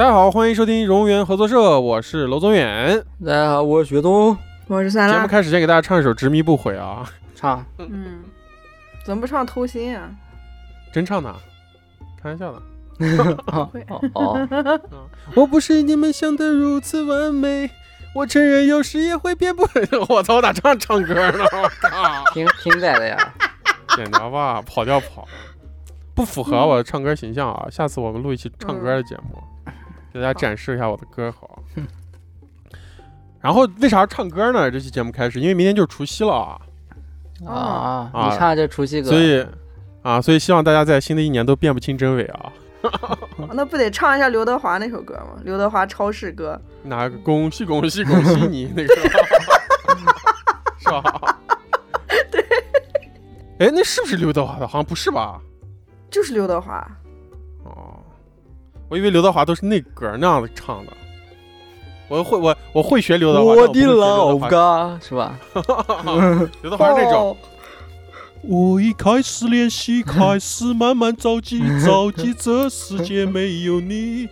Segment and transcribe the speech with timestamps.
[0.00, 3.04] 大家好，欢迎收听荣源合作社，我是娄宗远。
[3.22, 4.34] 大家好，我是雪冬，
[4.66, 5.14] 我是酸辣。
[5.16, 7.62] 节目开始先给大家唱一首《执迷不悔》啊，唱。
[7.76, 8.20] 嗯，
[9.04, 10.08] 怎么不唱偷心啊？
[10.90, 11.30] 真唱的，
[12.22, 12.62] 开玩笑的。
[13.70, 14.08] 会哦
[14.48, 14.80] 哦，
[15.34, 17.70] 我不是你们想的如此完美，
[18.14, 19.64] 我承认有时也会变不。
[20.08, 21.44] 我操，我咋这样唱歌呢？
[21.52, 23.34] 我靠，听听在的呀。
[23.94, 25.28] 剪掉吧，跑调跑，
[26.14, 27.68] 不符合我的唱歌形象啊！
[27.70, 29.38] 下次我们录一期唱歌的节目，
[30.12, 31.62] 给大家展示一下我的歌喉。
[33.40, 34.70] 然后为啥唱歌呢？
[34.70, 36.60] 这期节目开始，因为明天就是除夕了啊，
[37.46, 39.46] 啊，啊你唱这除夕歌，所以
[40.02, 42.52] 啊，所以希望大家在新的一年都辨不清真伪啊。
[43.52, 45.40] 那不得唱一下刘德华那首歌吗？
[45.44, 46.60] 刘德华超市歌。
[46.82, 48.94] 哪个恭喜恭喜恭喜你那个
[50.78, 51.38] 是吧？
[52.30, 52.44] 对。
[53.58, 54.66] 哎，那是不是刘德华的？
[54.66, 55.40] 好像不是吧？
[56.10, 56.99] 就是刘德华，哦，
[58.90, 60.92] 我以为刘德华都是那歌那样子唱的。
[62.08, 65.38] 我会我我会学刘德华，我的老华家是吧？
[66.60, 67.30] 刘德华是那种。
[67.30, 67.36] 哦
[68.42, 74.26] 我一开始练习，开始慢慢着急，着急这世界没有你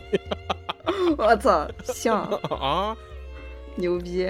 [1.19, 2.97] 我操，像啊！
[3.77, 4.27] 牛逼！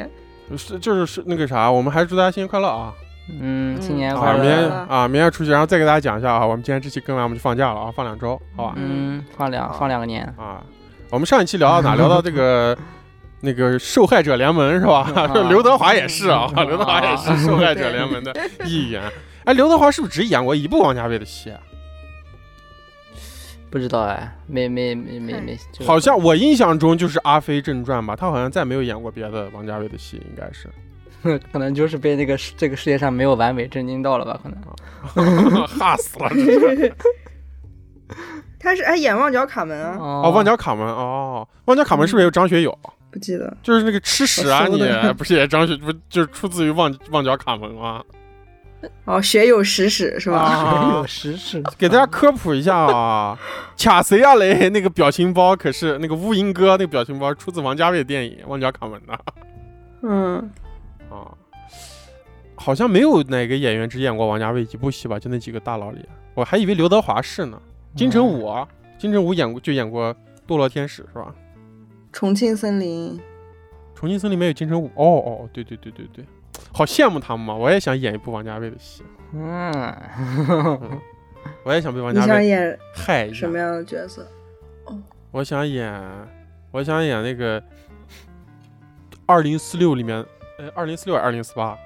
[0.56, 2.92] 是就是是那个啥，我们还是祝大家新年快乐啊！
[3.40, 8.74] 嗯，新年啊，快明天啊，明天出去，然后再给大家讲一下啊，我们今天这期更完，我们就放假了啊，放两周，好吧？
[8.76, 10.24] 嗯，放两放两个年。
[10.36, 10.62] 啊，
[11.10, 11.94] 我们上一期聊到哪？
[11.94, 12.76] 聊到这个
[13.40, 15.10] 那个受害者联盟是吧？
[15.48, 19.02] 刘德华也是啊， 刘德华也是受害者联盟的一员。
[19.44, 21.60] 哎，刘德华是不是只演过一部王家卫的戏啊？
[23.70, 30.70] 不知道哎，没没没没没，好像我印象中就是《阿飞正传》吧，他好像再没有演过别的王家卫的戏，应该是。
[31.52, 34.38] 可能就是被那个世这个世界上没有完美震惊到了吧？
[34.42, 35.66] 可能。
[35.78, 36.28] 吓死了！
[36.30, 36.94] 这是
[38.58, 39.96] 他是哎演《旺角卡门》啊？
[39.98, 42.76] 哦，哦旺角卡门哦，旺角卡门是不是有张学友？
[43.10, 43.56] 不记得。
[43.62, 44.78] 就是那个吃屎啊你
[45.16, 48.02] 不是也张学不就是出自于旺旺角卡门吗？
[49.06, 50.38] 哦，学有食屎是吧？
[50.38, 51.62] 啊有食屎。
[51.78, 53.38] 给大家科普一下啊，
[53.78, 59.18] 卡谁啊雷那个表情包可是那个乌蝇哥那个表情包出自王家卫电影《旺角卡门》的
[60.02, 60.50] 嗯，
[61.10, 61.32] 啊，
[62.54, 65.18] 好像没有哪个演员只演过王家卫一部戏吧？
[65.18, 66.04] 就那几个大佬里，
[66.34, 67.60] 我还以为刘德华是呢。
[67.96, 70.14] 金城武啊，金城武演过就演过
[70.46, 71.34] 《堕落天使》是吧？
[72.12, 73.18] 重庆森林。
[73.94, 76.24] 重庆森林里面有金城武，哦哦，对对对对对，
[76.72, 77.54] 好羡慕他们嘛！
[77.54, 79.02] 我也想演一部王家卫的戏，
[79.32, 81.00] 嗯，
[81.64, 83.50] 我也想被王家卫想演害一下什。
[83.50, 84.24] 么样的角色？
[85.32, 85.92] 我想演，
[86.70, 87.60] 我想演那个
[89.26, 90.24] 二零四六里面，
[90.58, 91.78] 呃，二零四六还是二零四八，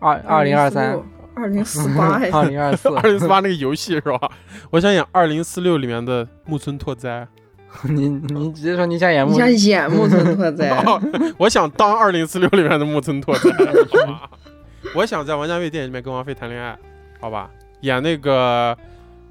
[0.00, 1.00] 二二零二三，，
[1.34, 4.30] 二零四八 还是二零二四， 二零四八那个游戏是吧？
[4.70, 7.26] 我想演二零四六里面的木村拓哉，
[7.88, 10.84] 你你直接说你想演木你想演木村拓哉？
[11.38, 13.50] 我想当二零四六里面的木村拓哉。
[13.50, 14.28] 是吧
[14.94, 16.76] 我想在王家卫电影里面跟王菲谈恋爱，
[17.20, 17.48] 好吧？
[17.82, 18.74] 演那个《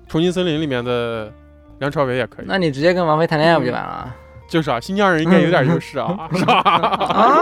[0.07, 1.29] 重庆森林》里面的
[1.79, 2.45] 梁朝伟也可以。
[2.47, 4.15] 那你直接跟王菲谈恋爱不就完了？
[4.47, 6.53] 就是啊，新疆人应该有点优势啊，是吧？
[6.61, 7.39] 啊，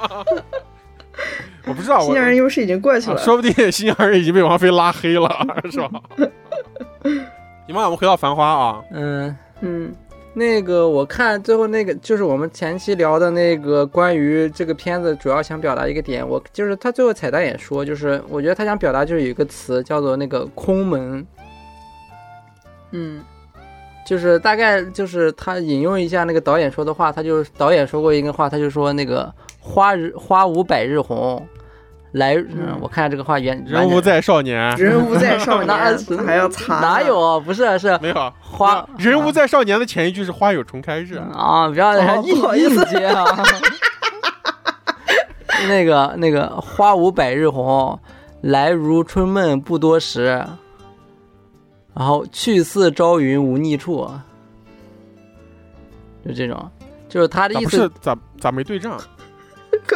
[1.66, 3.18] 我不知道，新疆人优势已经过去啊了。
[3.20, 5.28] 说不定 新疆人已经被王菲拉黑了，
[5.70, 5.90] 是吧？
[7.66, 9.92] 行吧，我们回到《繁花》啊，嗯，嗯，
[10.32, 21.26] 那个我看最后那个就是我们前期聊的那个关于这个片子主要想表达一个点，我就是他最后彩蛋也说，就是我觉得他想表达就是有一个词叫做那个空门，
[22.92, 23.20] 嗯，
[24.06, 29.30] 就是大概就是他引用一下那个导演说的话，他就导演说过一个话，他就说那个
[29.68, 31.46] 花日花无百日红，
[32.12, 36.80] 来，嗯，我看下这个话原人无在少年，人无在少哪年， 还要擦？
[36.80, 37.20] 哪有？
[37.20, 37.38] 啊？
[37.38, 41.92] 不是是没有啊花人无在少年的前一句是花有重开日，啊，不要
[42.22, 43.24] 不好意思硬接啊。
[45.68, 47.98] 那个那个花无百日红，
[48.40, 50.44] 来如春梦不多时。
[51.94, 54.08] 然后去似朝云无觅处，
[56.24, 56.70] 就这种，
[57.08, 58.96] 就是他的意思不是咋咋没对仗？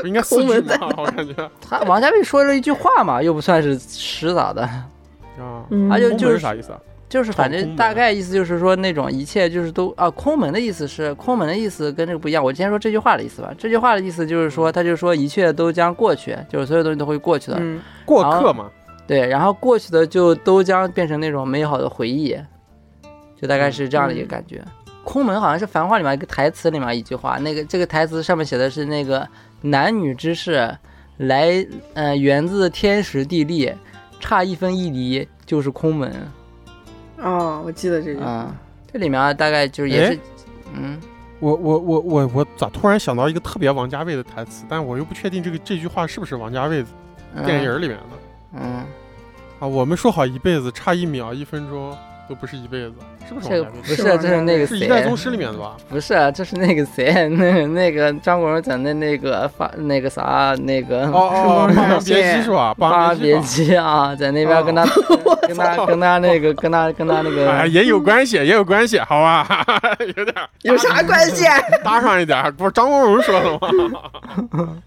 [0.00, 0.88] 不应该四句空门在吗？
[0.96, 6.80] 我感觉 他王家卫说了一句话嘛，又不算是诗咋的，啊，就就是啥意思啊？
[7.08, 12.42] 就是反正大概意思就是说那种一切就是都啊，空门的意思是空门的意思跟这个不一样。
[12.42, 18.70] 我先说这句话的意思吧，这句话的意思就是说，他就说一切都将过去，就是所有东西都会过去的，嗯过客嘛，
[19.06, 22.34] 对，然后过去的就都将变成那种美好的回忆，
[23.38, 24.64] 就大概是这样的一个感觉。
[25.04, 29.28] 空门好像是《繁花》里面一个台词里面一句话，那个这个台词上面写的是那个
[29.62, 30.76] 男女之事，
[31.16, 33.72] 来呃源自天时地利，
[34.20, 36.12] 差一分一厘就是空门。
[37.18, 38.20] 哦，我记得这句。
[38.22, 38.52] 嗯，
[38.92, 40.18] 这里面大概就是也是
[40.74, 41.00] 嗯，
[41.38, 46.84] 我我我我我咋突然想到一个特别王家卫的台词，但我又不确定这个这句话是不是王家卫
[47.34, 48.04] 嗯电影里面的、
[48.54, 48.84] 嗯，
[49.60, 49.66] 啊？
[49.66, 51.96] 我们说好一辈子，差一秒一分钟
[52.32, 52.94] 都不是一辈子，
[53.28, 53.62] 是不是？
[53.62, 54.78] 不是，这是那个谁？
[54.78, 55.76] 是一代宗师里面的吧？
[55.86, 62.72] 不是，啊这是那个谁，那那个张国荣在那那个发那个啥那个哦哦，《霸王别姬》是吧？
[62.80, 64.82] 《霸霸王别姬》啊，在那边跟他
[65.46, 69.46] 跟他跟他那个跟他跟他那个，也有关系，也有关系，好吧？
[70.16, 71.44] 有点有啥关系？
[71.84, 74.00] 搭上一点，不是张国荣说的吗？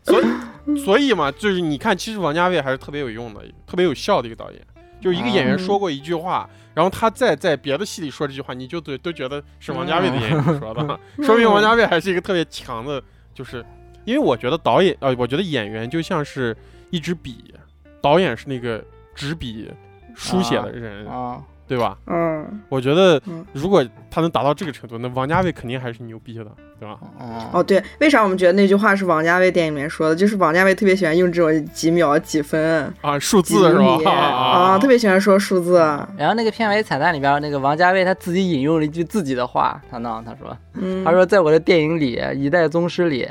[0.01, 4.59] 所以，所以嘛，就是你看，其实王家卫还是特别有用的，特别有效的一个导演。
[5.01, 13.01] 就是一个演员说过一句话，然后他再在别的戏里说这句话，你就都都觉得是王家卫的演员说的， 说明王家卫还是一个特别强的，
[13.33, 13.65] 就是
[14.03, 16.55] 因为我觉得导演，呃，我觉得演员就像是
[16.91, 17.53] 一支笔，
[18.01, 18.83] 导演是那个
[19.15, 19.71] 执笔
[20.13, 21.97] 书写的人，啊，对吧？
[22.07, 26.45] 嗯，我觉得嗯如果他能达到这个程度，那王家卫肯定还是牛逼的，
[26.79, 26.97] 对吧？
[27.19, 30.15] 哦哦，对，为啥我们觉得那句话是王家卫电影里面说的？
[30.15, 32.93] 就是王家卫特别喜欢用这种几秒几分。
[33.01, 34.11] 啊，数字是吧？
[34.11, 35.77] 啊，特别喜欢说数字。
[36.17, 43.27] 然后那个片尾彩蛋里边，那个王家卫他自己引用了一句自己的话，他呢他说，嗯，他说在我的电影里《一代宗师》里，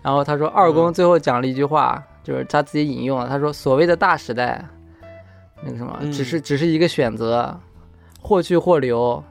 [0.00, 4.64] 然后他说二公最后讲了一句话，就是他自己引用了，他说所谓的大时代，
[5.62, 7.58] 那个什么，嗯只是只是一个选择，
[8.20, 9.22] 或去或留。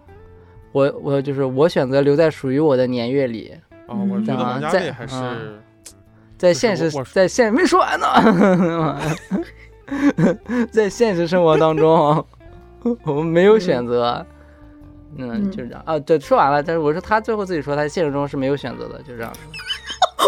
[0.74, 3.58] 我我就是我选择留在属于我的年月里，
[3.88, 5.60] 啊，我觉得王家卫还是嗯
[6.38, 9.00] 在现实我我在现没说完呢，
[10.70, 12.24] 在现实生活当中，
[13.04, 14.24] 我们没有选择。
[15.16, 15.98] 嗯，嗯就是这样啊。
[15.98, 19.34] 对，说完了，但是我说他最后自己说，他现实中是没有选择的，就这样。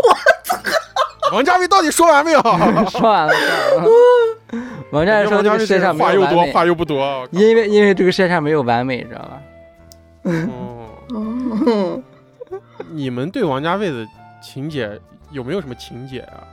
[1.31, 2.41] 王家卫到底说完没有？
[2.41, 3.33] 说完了，说完了。
[4.91, 7.27] 王家卫说王家卫这个世界上话又多，话又不多。
[7.31, 9.41] 因为因为这个世界上没有完美，知道吧？
[10.23, 12.03] 哦，哦，
[12.91, 14.05] 你们对王家卫的
[14.41, 14.99] 情节
[15.31, 16.43] 有没有什么情节啊？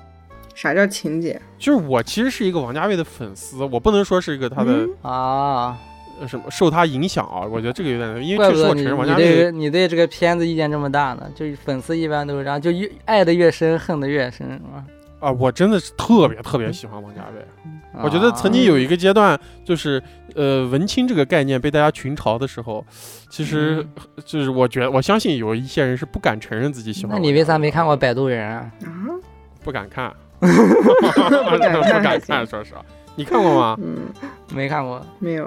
[0.54, 1.40] 啥叫情节？
[1.58, 5.78] 就是我其实是一个王家卫的粉丝，我不能说是一个他的、嗯啊，
[6.20, 11.30] 呃什么受他影响啊，我觉得这个有点，因为怪不得你确实我承认王你对家卫你对这个片子意见这么大呢？
[11.34, 14.84] 就是粉丝一般都是这样，就越爱的越深，恨的越深，是吧？
[15.20, 17.70] 啊，我真的是特别特别喜欢王家卫。
[18.02, 20.02] 我觉得曾经啊有一个阶段，就是
[20.34, 22.84] 呃文青这个概念被大家群嘲的时候，
[23.30, 27.14] 其实嗯就是我觉得我相信有一些人是不敢承认自己喜欢。
[27.14, 28.70] 那你为啥没看过《摆渡人》啊？
[28.84, 28.90] 啊，
[29.64, 30.12] 不敢看？
[30.38, 32.84] 不不敢看说实话，
[33.14, 33.76] 你看过吗？
[33.82, 33.98] 嗯，
[34.54, 35.00] 没看过。
[35.18, 35.46] 没有。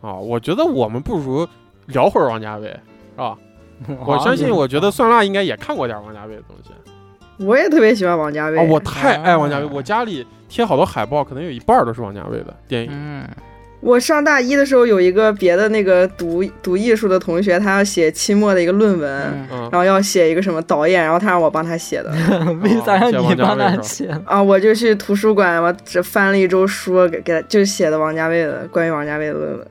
[0.00, 1.46] 啊，我觉得我们不如
[1.86, 3.36] 聊会儿王家卫，是吧？
[4.04, 6.70] 我相信，哦我觉得酸辣应该也看过点王家卫的东西。
[7.38, 8.58] 我也特别喜欢王家卫。
[8.58, 12.90] 啊，我太爱王家卫，啊我家里贴好多海报，可能有一半都是王家卫的电影。
[12.92, 13.28] 嗯，
[13.80, 22.10] 我上大一的时候有一个别的那个读读艺术的同学，他要写期末的一个论文，然后要写一个什么导演，然后他让我帮他写的
[22.62, 24.08] 为啥让你帮他写？
[24.24, 29.66] 啊，我就去图书馆，我只翻了一周书，给给他就写的王家卫的关于王家卫的论文。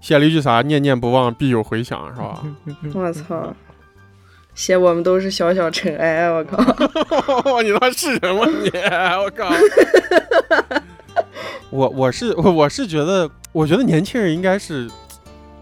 [0.00, 0.62] 写了一句啥？
[0.62, 2.42] 念念不忘，必有回响，是吧？
[2.94, 3.54] 我操！
[4.56, 6.56] 写我们都是小小尘埃，我靠！
[7.62, 8.70] 你他妈是人吗你？
[9.22, 9.48] 我靠！
[11.70, 14.88] 我我是我我是觉得，我觉得年轻人应该是，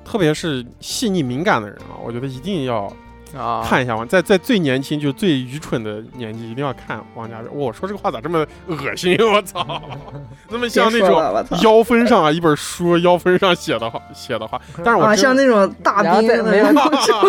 [0.05, 2.91] 特别是细腻敏感的人啊，我觉得一定要
[3.37, 7.49] 啊，看一下王，在在最年轻就最愚蠢的年纪，一定要看王家卫。
[7.53, 9.17] 我说这个话咋这么恶心？
[9.21, 9.83] 我操，
[10.49, 11.61] 那么像那种！
[11.63, 16.67] 腰封上啊一本书腰封上写的话写的话，但是我啊，像那种大兵的再没有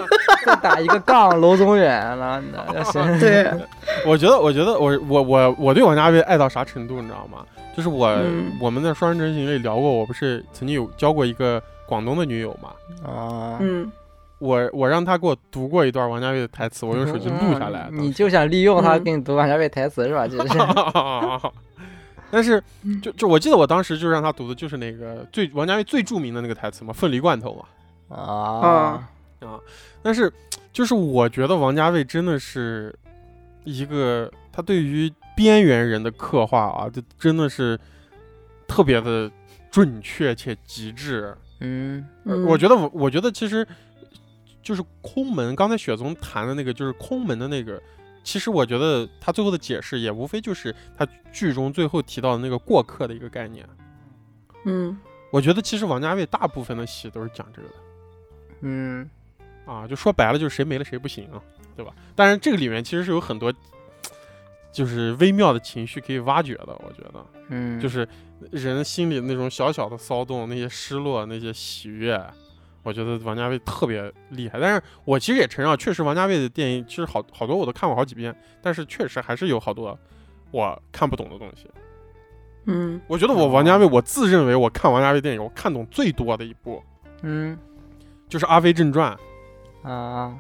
[0.46, 2.42] 再打一个杠，楼宗远了，
[2.74, 3.20] 那行。
[3.20, 3.52] 对，
[4.06, 7.40] 我觉得，我觉得我我我我对王家卫爱到啥程度，你知道吗？
[7.76, 12.70] 就是我、嗯我们在双人成行里聊过，我不是曾经有交过一个广东的女友嘛，
[13.06, 13.92] 啊，嗯，
[14.40, 19.04] 我我让他给我读过一段王家卫的台词，我用手机录下来你就想利用他嗯。
[19.04, 20.28] 给你读王家卫台词是吧？
[20.28, 20.58] 就是
[22.32, 22.62] 但是
[23.02, 28.16] 就就我记得我当时就让他读的就是那个最王家卫最著名的那个台词嘛，凤梨罐头嘛。
[28.16, 29.08] 啊，
[30.02, 30.32] 但是
[30.74, 32.94] 就是我觉得王家卫真的是
[33.64, 37.80] 一个他对于边缘人的刻画啊，就真的是
[38.68, 39.32] 特别的
[39.72, 41.34] 准确且极致。
[41.62, 42.06] 嗯。
[42.26, 43.66] 嗯我觉得我我觉得其实
[44.66, 47.82] 就是空门，刚才雪松谈的那个就是空门的那个。
[48.24, 53.64] 其实我觉得他最后的解释也无非就是他剧中最后提到的那个过客的一个概念。
[54.66, 54.98] 嗯，
[55.32, 57.76] 我觉得其实王家卫大部分的戏都是讲这个的。
[58.62, 59.08] 嗯
[59.64, 61.40] 啊，就说白了就是谁没了谁不行啊，
[61.76, 61.94] 对吧？
[62.16, 63.54] 但是这个里面其实是有很多
[64.72, 68.08] 就是微妙的情绪可以挖掘的，我觉得嗯，就是
[68.50, 72.20] 人心里那种小小的骚动，那些失落，那些喜悦
[72.86, 74.58] 我觉得王家卫特别厉害。
[74.62, 80.00] 但是我其实也承认啊，确实王家卫的电影其实好好多我都看过好几遍，但是确实还是有好多
[80.52, 81.70] 我看不懂的东西。
[82.68, 86.82] 嗯我觉得我王家卫，我自认为我看王家卫电影我看懂最多的一部
[87.22, 87.58] 嗯
[88.30, 89.16] 就是《阿飞正传》
[89.90, 90.36] 啊，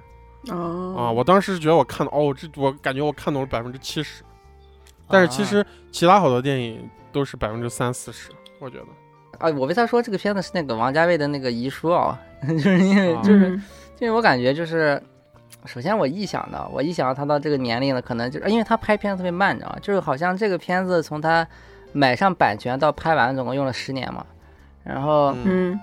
[0.50, 4.24] 哦啊，我当时觉得我看哦，这我感觉我看懂了百分之七十，
[5.08, 8.86] 但是其啊实其他好多电影都是百分之三四十，我觉得。
[9.38, 12.20] 啊，我为啥说这个片子是那个王家卫的那个遗书啊？
[12.54, 13.64] 就是因为啊就是嗯
[14.00, 15.02] 因为我感觉就是，
[15.66, 19.78] 首先我臆想的，我臆想到他到这个年龄了，可能就是因为他拍片子特别慢，你知道吗？
[19.82, 21.48] 就是好像这个片子从他
[21.94, 24.26] 买上版权到拍完总共用了十年嘛，
[24.84, 25.80] 然后嗯嗯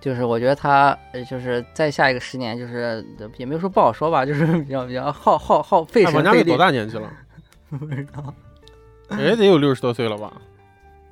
[0.00, 3.04] 就是我觉得他呃就是再下一个十年，就是
[3.36, 6.56] 也没有说不好说吧，就是比较比较耗耗耗费哎，神费力王家卫多。
[6.56, 7.10] 大年纪了？
[7.68, 8.34] 不知道，
[9.18, 10.32] 也得有六十多岁了吧？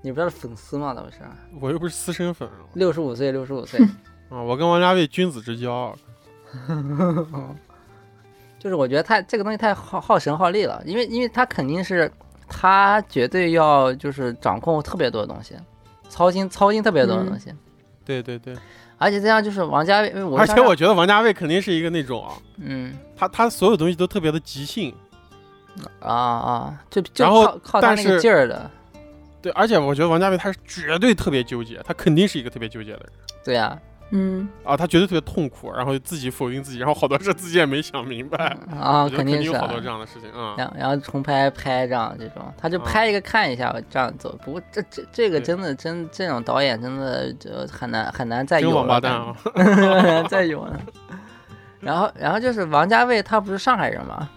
[0.01, 0.95] 你不知道是粉丝吗？
[0.97, 1.19] 那不是
[1.61, 3.79] 我又不是私生粉六十五岁，六十五岁。
[4.31, 4.43] 啊！
[4.43, 5.95] 我跟王家卫君子之交，
[8.59, 12.11] 就是我觉得他这个东西太耗耗神耗力了，因为因为他肯定是
[12.49, 15.55] 他绝对要就是掌控特别多的东西，
[16.09, 17.53] 操心操心特别多的东西，
[18.05, 18.57] 对对对，
[18.99, 22.97] 而且这样就是王家卫，我而且我觉得王家卫肯定是一个那种啊，嗯。
[23.17, 24.95] 他他所有东西都特别的即兴，
[25.99, 28.71] 啊啊，就就靠靠他那个劲儿的，
[29.43, 33.09] 对，而且我觉得王家卫他是绝对特别纠结，他肯定是一个特别纠结的人。
[33.45, 33.77] 对呀
[34.11, 40.55] 嗯啊，他绝对特别痛苦，然后自己否定自己，然后好多事自己也没想明白，啊肯定有好多这样的事情啊。
[40.57, 44.35] 然然后重拍拍这样这种，他就啊拍一个看一下这样走。
[44.43, 49.37] 不过这这这个真的真这种导演真的就很难很难再真有了，王八蛋啊！
[49.55, 50.81] 很难再有了。
[51.81, 54.29] 然后然后就是王家卫，他不是上海人嘛，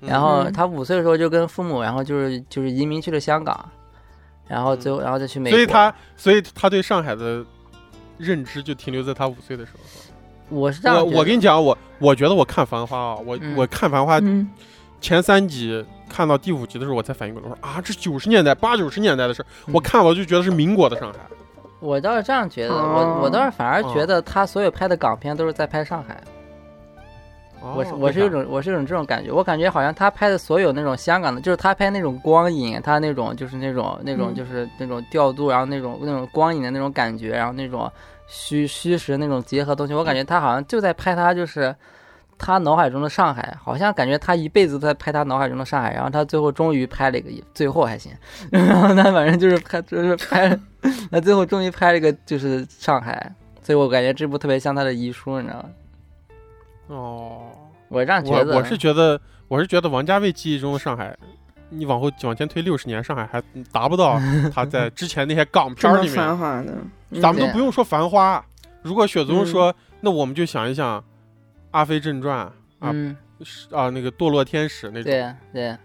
[0.00, 3.66] 然后嗯他五岁的时候就跟父母，然后就是就是移民去了香港，
[4.46, 5.56] 然后最后然后再去美国。
[5.56, 7.42] 所以他所以他对上海的
[8.18, 9.80] 认知就停留在他五岁的时候。
[10.48, 14.48] 我是这样我我跟你讲，我我觉得我看《繁花》啊，我、嗯我看《繁花》嗯
[15.00, 21.18] 前三集看到第五集的时候，我才反应过来，我说啊，这九十年代八九十年代的事我看我就觉得是民国的上海。
[21.80, 26.22] 我倒是这样觉得，哦我我倒是反而哦觉得他所有拍的港片都是在拍上海。
[27.74, 34.34] 我是哦我是有种我是有种这种感觉，我感觉好像他拍的所有那种香港的，就是他拍那种光影，他那种就是那种那种嗯。
[34.34, 37.90] 就是那种调度，然后那种那种光影的那种感觉，然后那种
[38.26, 41.74] 虚虚实那种结合东西，我感觉他好像就在拍他就是
[42.38, 48.12] 他脑海中的上海，好像感觉他一辈子在拍他脑海中的上海，然后他最后终于拍了一个，最后还行，
[48.52, 50.58] 然后他反正就是拍就是拍，
[51.10, 53.32] 那最后终于拍了一个就是上海，
[53.62, 55.68] 所以我感觉这部特别像他的遗书，你知道吗？
[56.88, 57.48] 哦，
[57.88, 61.16] 我是这样觉得，我我是觉得我是觉得王家卫记忆中的上海。
[61.68, 64.20] 你往后往前推六十年，上海还达不到
[64.54, 66.72] 他在之前那些港片里面繁华的，
[67.10, 68.42] 嗯咱们都不用说繁花。
[68.82, 71.00] 如果雪宗嗯说，那我们就想一想
[71.72, 72.46] 《阿飞正传》
[72.86, 72.94] 啊
[73.72, 75.10] 啊，那个堕落天使那种。
[75.10, 75.76] 对对，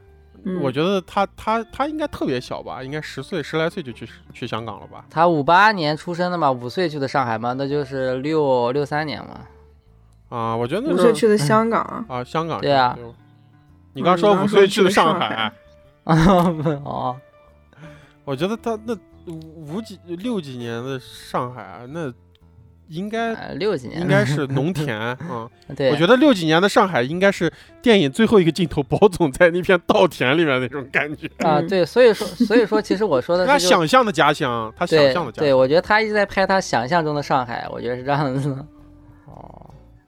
[0.43, 5.03] 嗯我觉得他他他应该特别小吧，应该十岁十来岁就去去香港了吧？
[5.09, 9.41] 他五八年出生的嘛，五岁去的上海嘛，那就是六六三年嘛。
[10.31, 12.97] 啊，我觉得那五时候岁去的香港，啊，香港对啊
[13.93, 15.53] 你刚说五岁去的上海啊，
[16.83, 17.17] 哦，
[18.23, 18.95] 我觉得他那
[19.25, 22.11] 五几六几年的上海啊，那
[22.87, 25.17] 应该呃六几年应该是农田 啊。
[25.75, 31.27] 对，我觉得六几年的上海应该是电影最后一个镜头，保总在那片稻田里面那种感觉。
[31.39, 35.57] 啊、嗯对，所以说所以说，其实我说的他想象的家乡，他想对对，象的家乡。
[35.57, 38.65] 我觉得他一直在拍他想象中的上海，我觉得是这样子的。
[39.25, 39.60] 哦，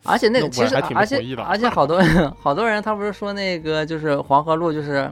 [0.03, 5.11] 而且那那个其实而且而且好多人 好多人他不是说那个就是黄河路就是。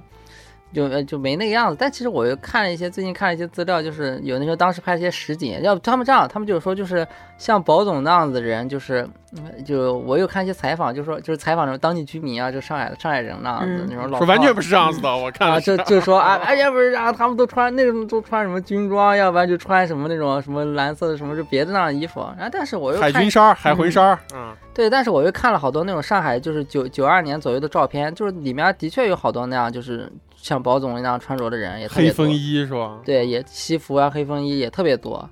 [0.74, 7.06] 就呃就没那个样子，但其实我又看了一些最近看了一些资料，就是有那时候当时拍了一些实景，要不他们这样，他们就是说就是
[7.38, 13.88] 像保总那样子的人，就是嗯就我又看一些采访，就说就是采访什么当地居民啊，就上海上海人那样子、嗯。
[13.90, 22.22] 那种老说完全不是这样子的，我看啊，就就说啊，哎要，不是啊，他们都穿那种都穿什么军装，要不然就穿什么那种什么蓝色的什么就别的那样的衣服。
[22.38, 33.00] 然后但是我又海军衫、海魂衫儿，嗯，对，但是我又看了好多那种上海就是九九二年左右的照片，就是里面的确有好多那样就是像保总那样穿着的人也特别多黑风衣是吧？
[33.05, 35.29] 对，也西服啊、黑风衣也特别多，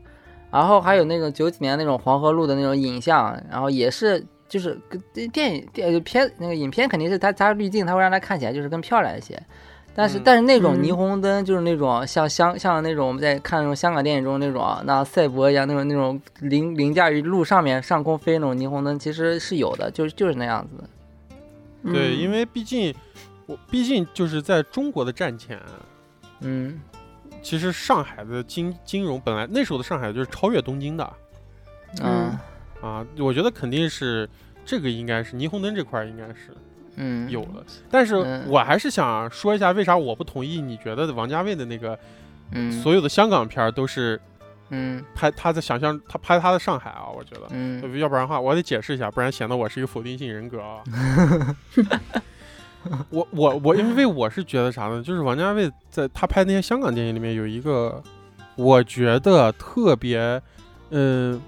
[0.51, 9.41] 然后还有那种九几年那种黄河路的那种影像，然后也是就是跟电影电片那个影片肯定是它加滤镜，它会让它看起来就是更漂亮一些。
[9.95, 21.91] 但是、嗯但是那种嗯霓虹灯就是那种像香像那种我们在看那种香港电影中那种那赛博一样那种那种凌凌驾于路上面上空飞那种霓虹灯，其实是有的，就是就是那样子的。
[21.91, 22.93] 对，嗯因为毕竟
[23.50, 25.60] 我毕竟就是在中国的战前，
[26.41, 26.79] 嗯。
[27.41, 31.13] 其实上海的金金融本来那时候的上海就是超越东京的，
[32.03, 32.38] 嗯。
[32.82, 34.29] 啊，我觉得肯定是
[34.65, 36.56] 这个应该是霓虹灯这块应该是
[36.98, 38.46] 嗯，有了，但是嗯。
[38.50, 41.98] 我还是想说一下为啥我不同意你觉得王家卫的那个
[42.51, 44.20] 嗯，所有的香港片儿都是
[44.70, 45.03] 嗯。
[45.15, 47.48] 拍他在想象他拍他的上海啊，我觉得。
[47.51, 47.98] 嗯。
[47.98, 50.84] 要不然的话，我得解释一下，不然显得我是一个否定性人格啊。
[53.09, 55.01] 我我我，因为我是觉得啥呢？
[55.03, 58.01] 就是王家卫在他拍那些香港电影里面有一个，
[58.55, 60.41] 我觉得特别，
[60.91, 61.39] 嗯、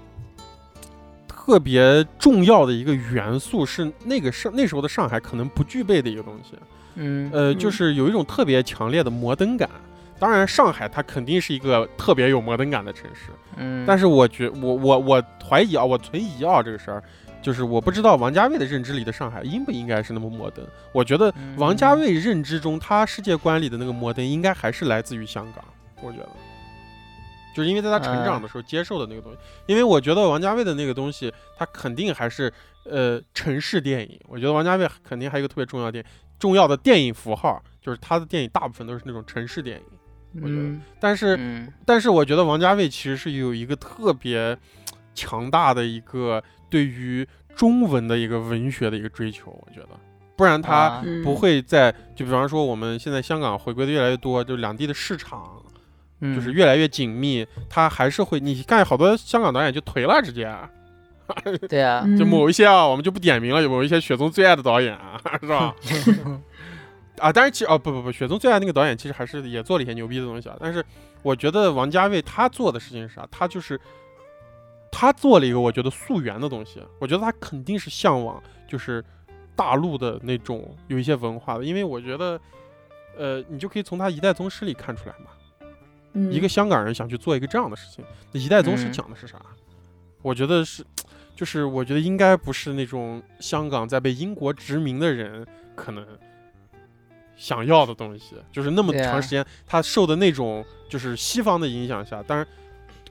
[1.26, 6.56] 特别重要的一个元素是那个上那时候的上海可能不具备的一个东西，
[6.96, 9.68] 嗯呃，嗯就是有一种特别强烈的摩登感。
[10.18, 17.02] 当然，上海它肯定是一个特别有摩登感的城市，嗯，但是我觉我我我怀疑啊，我存疑啊，这个事儿，
[17.42, 20.64] 就是我不知道王家卫的认知里的上海应不应该是那么摩登。
[20.92, 25.64] 我觉得嗯王家卫认知中他世界观里的那个摩登，应该还是来自于香港。
[26.00, 26.28] 我觉得，
[27.54, 29.38] 就是因为在他成长的时候接受的那个东西。
[29.66, 32.52] 因为我觉得王家卫的那个东西，他肯定还是
[32.84, 34.18] 呃城市电影。
[34.28, 36.04] 我觉得王家卫肯定还有一个特别重要的电
[36.38, 39.84] 重要的电影符号，就是他的电影大部分都是那种城市电影。
[40.42, 44.56] 我觉得嗯但是嗯但是我觉得王家卫其实是有一个特别
[45.14, 49.88] 强大的一个对于中文的一个文学的一个追求，我觉得，
[50.36, 55.62] 不然他不会在就比方说我们现在香港回归的越来越多，就两地的市场
[56.20, 60.52] 嗯就是越来越紧密，他还是会你看好多香港导演就颓了，直接。
[61.68, 65.74] 对啊，嗯 就某一些啊，我们就不点名了，有某一些雪宗最爱的导演啊， 是吧？
[67.18, 70.56] 啊，但是其实哦不不不，雪宗最爱那个导演其实还是也做了一些牛逼的东西啊。
[70.60, 70.84] 但是
[71.22, 73.26] 我觉得王家卫他做的事情是啥？
[73.30, 73.80] 他就是
[74.92, 76.80] 他做了一个我觉得溯源的东西。
[77.00, 79.04] 我觉得他肯定是向往就是
[79.56, 82.40] 大陆的那种有一些文化的，因为我觉得
[83.16, 85.30] 呃，你就可以从他《一代宗师》里看出来嘛。
[86.14, 89.40] 嗯一个香港人想去做一个这样的事情，那《一代宗师》嗯讲的是啥？
[90.20, 90.84] 我觉得是，
[91.34, 96.06] 就是我觉得应该不是那种香港在被英国殖民的人可能
[97.34, 102.46] 想要的东西，就是那么长时间他受的那种就是西方的影响下，当然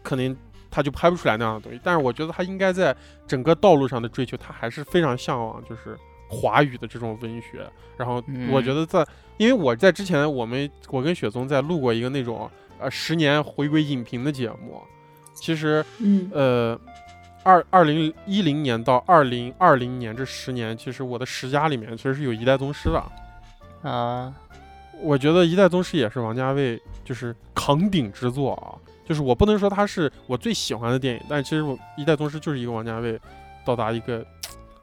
[0.04, 0.38] 可能
[0.72, 1.80] 他就拍不出来那样的东西。
[1.84, 2.96] 但是我觉得他应该在
[3.28, 5.96] 整个道路上的追求，他还是非常向往就是
[6.28, 7.70] 华语的这种文学。
[7.98, 8.16] 然后
[8.50, 9.06] 我觉嗯得在，
[9.38, 14.82] 因为我在之前我们我跟雪松在录过一个那种呃十年回归影评的节目，
[15.36, 16.80] 其实嗯呃
[17.44, 23.04] 二二零一零年到二零二零年这十年，其实我的十佳里面其实是有一代宗师的。
[23.90, 24.34] 啊，
[25.02, 28.78] 我觉得《一代宗师》也是王家卫就是扛鼎之作啊，
[29.12, 33.20] 就是我不能说他是我最喜欢的电影，但是其实我《一代宗师》就是一个王家卫
[33.66, 34.26] 到达一个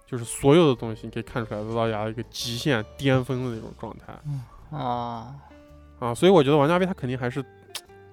[0.07, 5.35] 就是所有的东西你可以看出来都到达一个极限巅峰的那种状态啊，
[5.99, 7.43] 啊，所以我觉得王家卫他肯定还是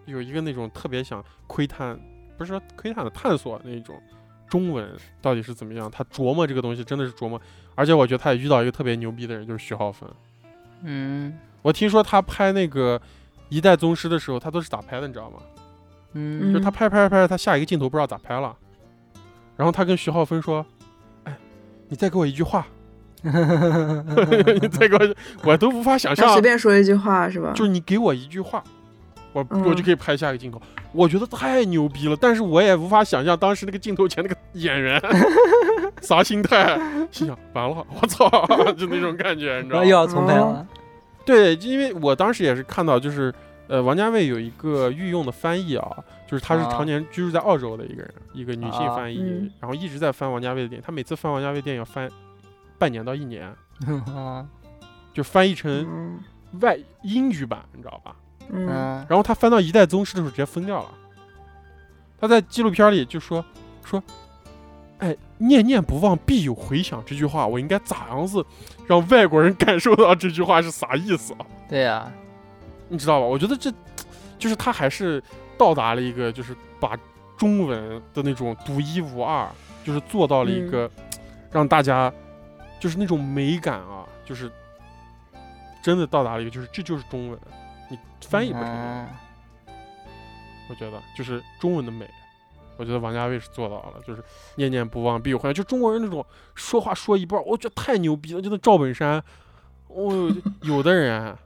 [0.05, 1.99] 有一个那种特别想窥探，
[2.37, 4.01] 不是说窥探的探索那种
[4.47, 4.89] 中文
[5.21, 7.41] 到底是怎么样，他琢磨这个东西真的是琢磨，
[7.75, 10.09] 而且我觉得他也遇到一个特别牛逼的人，就是徐浩峰。
[10.83, 12.97] 嗯我听说他拍那个
[13.49, 15.39] 《一代宗师》的时候，他都是咋拍的，你知道吗？
[16.15, 16.51] 嗯。
[16.51, 18.55] 就是他拍拍拍，他下一个镜头不知道咋拍了，
[19.55, 20.65] 然后他跟徐浩峰说
[21.25, 21.37] ：“哎，
[21.89, 22.65] 你再给我一句话，
[23.23, 27.51] 你再给我，我都无法想象他随，便说一句话是吧？
[27.55, 28.63] 就是你给我一句话，
[29.33, 30.61] 我嗯我就可以拍下一个镜头。
[30.91, 35.01] 我觉得太牛逼了，但是我也无法想象当时那个镜头前那个演员
[36.01, 36.79] 啥心态，
[37.11, 38.29] 心想完了，我操，
[38.77, 39.85] 就那种感觉，你知道吗？
[39.85, 40.65] 又要重拍了，
[41.25, 43.33] 对，因为我当时也是看到，就是
[43.67, 45.97] 呃，王家卫有一个御用的翻译啊，
[46.27, 50.83] 就是他是啊常年居住在澳洲的一个人，一个女性啊翻译，嗯然后一直在翻王家卫的电影。
[50.85, 52.09] 他每次翻王家卫电影要翻
[52.77, 53.51] 半年到一年，
[54.07, 54.45] 啊
[55.13, 56.19] 就翻译成嗯
[56.61, 58.15] 外英语版，你知道吧？
[59.09, 60.89] 然后他翻到《一代宗师》的时候直接疯掉了。
[62.19, 63.43] 他在纪录片里就说
[63.83, 64.01] 说，
[64.99, 68.45] 哎，念念不忘必有回响这句话，我应该咋样子
[68.85, 71.45] 让外国人感受到这句话是啥意思啊？
[71.67, 72.11] 对呀，
[72.87, 73.25] 你知道吧？
[73.25, 73.71] 我觉得这
[74.37, 75.21] 就是他还是
[75.57, 76.97] 到达了一个，就是把
[77.37, 79.49] 中文的那种独一无二，
[79.83, 80.89] 就是做到了一个
[81.51, 82.11] 让大家
[82.79, 84.51] 就是那种美感啊，就是
[85.81, 87.39] 真的到达了一个，就是这就是中文，
[87.89, 89.07] 你翻译不成
[90.69, 92.09] 我觉得就是中文的美，
[92.77, 94.23] 我觉得王家卫是做到了，就是
[94.55, 99.23] 念念不忘必有回响，就中国人那种说话说一半，我觉得太牛逼了，就那赵本山，
[99.87, 100.29] 哦，
[100.61, 101.37] 有的人，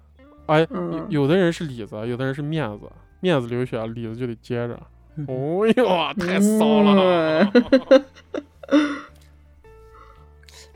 [0.50, 4.80] 哎，有嗯有的人是里子，有的人是面子，面子流血，里子就得接着。
[5.16, 5.86] 嗯哦呦，
[6.26, 7.52] 太骚了！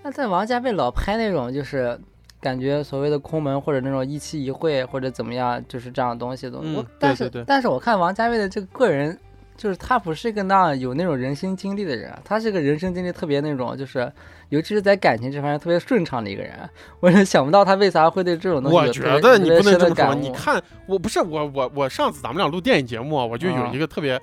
[0.04, 1.98] 那在王家卫老拍那种就是
[2.42, 6.60] 感觉所谓的空门或者那种一期一会或者怎么样，就是这样的东西的。
[6.62, 9.18] 嗯我但是对对对但是我看王家卫的这个个人
[9.56, 14.12] 就是他不是一个那样有那种人生经历的人，他是个人生经历特别那种，就是
[14.50, 16.54] 尤其是在感情这方面特别顺畅的一个人。
[17.00, 20.16] 我是想不到他为啥会对这种东西我觉得你不能这么说。
[20.16, 24.20] 你看，我不是我我我上次咱们俩录电影节目啊，我就有啊一个特别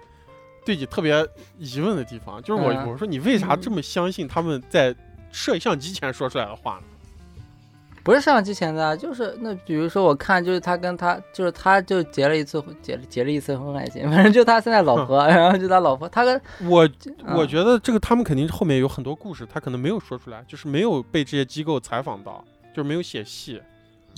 [0.65, 1.27] 对你特别
[1.59, 4.95] 疑问的地方，就是我嗯我说你为啥这么相信他们在
[5.31, 6.83] 摄像机前说出来的话呢？
[8.03, 16.87] 不是相机前的啊，就是那比如说我看就是他跟他就是他就结了一次婚结了结了一次婚还行， 反正就他现在老婆，然后就他老婆，他跟我
[17.25, 17.37] 嗯。
[17.37, 23.61] 我觉得这个他们肯定后面有很多故事，他可能没有说出来，就是没有被这些机构采访到，就是没有写戏。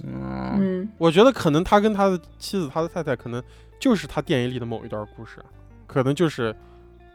[0.05, 0.59] 嗯。
[0.61, 0.89] 嗯。
[0.99, 3.43] 我觉得可能他跟他的妻子、他的太太，可能
[3.81, 5.39] 就是他电影里的某一段故事，
[5.87, 6.55] 可能就是，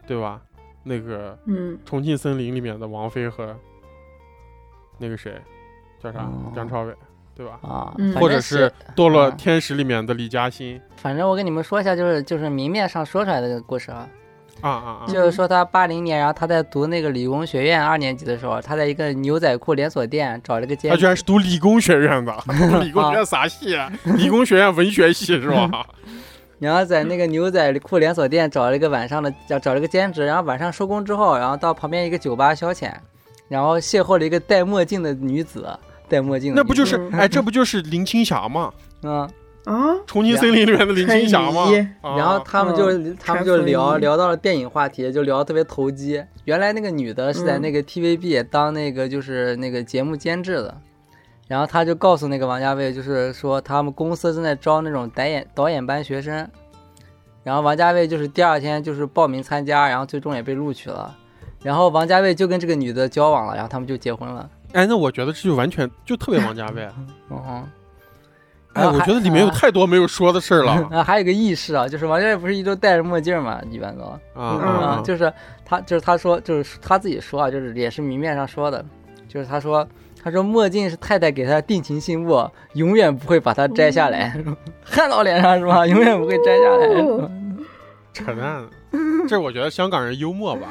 [0.05, 0.41] 对吧？
[0.83, 1.77] 那个嗯。
[1.85, 3.55] 重庆森林里面的王菲和
[4.99, 5.41] 那个谁
[6.03, 6.93] 叫啥哦梁朝伟，
[7.35, 7.59] 对吧？
[7.61, 14.07] 啊，或者是堕落嗯天使里面的李嘉欣反正我跟你们说一下，就是就是明面上说出来的这个故事啊，
[14.61, 15.05] 啊啊啊！
[15.07, 22.33] 就是说他八零年，然后他在读那个理工学院二年级的时候，他在一个牛仔裤连锁店找了个兼职他居然是读理工学院的，
[22.81, 23.91] 理工学院啥系啊？
[24.17, 25.85] 理工学院文学系是吧？
[26.59, 32.91] 然后在那个牛仔裤连锁店找了一个晚上的找找了个兼职，然后晚上收工之后，然后到旁边一个酒吧消遣，
[33.47, 35.69] 然后邂逅了一个戴墨镜的女子，
[36.09, 38.71] 戴墨镜那不就是嗯哎，这不就是林青霞吗？
[39.03, 39.29] 嗯，
[39.65, 41.67] 啊，重庆森林里面的林青霞吗？
[42.01, 46.23] 啊然后他们就、他们就聊聊到了电影话题，就聊得特别投机。
[46.45, 50.81] 原来那个女的是在嗯那个 TVB 当那个就是那个节目监制的，
[51.47, 56.49] 然后他就告诉那个王家卫，就是说他们公司正在招那种导演导演班学生，
[57.43, 61.15] 然后王家卫就是第二天就是报名参加，然后最终也被录取了。
[61.63, 64.49] 然后王家卫就跟这个女的交往了，然后他们就结婚了。
[64.73, 66.87] 哎，那我觉得这就完全就特别王家卫。
[67.29, 67.67] 嗯 哼，
[68.73, 74.03] 哎，我觉得里面有太多没有说的事儿了 啊，还有一个轶事啊，就是王家卫不是一直戴着墨镜嘛，一般都。
[74.39, 75.03] 啊嗯！
[75.03, 75.31] 就是
[75.65, 78.83] 他，就是他说，就是他自己说啊，就是也是明面上说的，
[79.27, 79.87] 就是他说，
[80.23, 84.37] 他说墨镜是太太给他的定情信物，永远不会把它摘下来，
[84.83, 85.87] 焊到脸上是吧？
[85.87, 87.29] 永远不会摘下来，
[88.13, 88.65] 扯淡，
[89.27, 90.67] 这我觉得香港人幽默吧。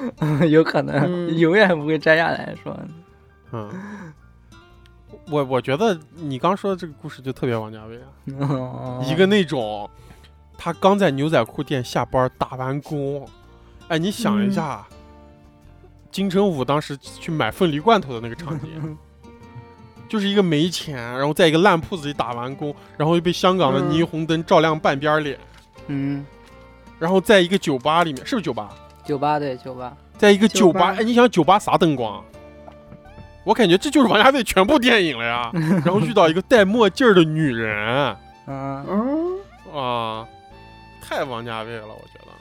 [0.48, 0.94] 有可能、
[1.28, 2.76] 嗯永远不会摘下来是吧？
[3.52, 4.12] 嗯，
[5.30, 9.04] 我我觉得你刚说的这个故事就特别王家卫啊，哦。
[9.06, 9.88] 一个那种
[10.58, 13.28] 他刚在牛仔裤店下班打完工，
[13.88, 14.86] 哎，你想一下，
[16.10, 18.96] 金城武当时去买凤梨罐头的那个场景。
[20.08, 25.36] 就是一个没钱，然后在一个烂铺子里打完工，然后又被香港的嗯霓虹灯照亮半边脸，
[25.88, 26.24] 嗯，
[27.00, 28.72] 然后在一个酒吧里面，是不是酒吧？
[29.04, 30.96] 酒吧对酒吧，在一个酒吧，酒吧。
[31.00, 32.24] 哎，你想想酒吧啥灯光？
[33.46, 35.50] 我感觉这就是王家卫全部电影了呀。
[35.84, 38.84] 然后遇到一个戴墨镜儿的女人嗯，
[39.72, 40.28] 哦，啊，
[41.00, 42.32] 太王家卫了，我觉得。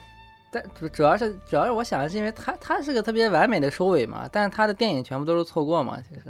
[0.50, 6.22] 但主主要是主要是我想的是因为他他是个特别完美的收尾嘛，但是他的电影全部都是错过嘛，其实。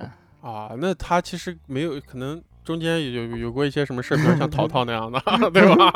[0.43, 5.91] 啊，那他其实没有，可能中间有有有过一些什么事，比如像淘淘那样的， 对吧？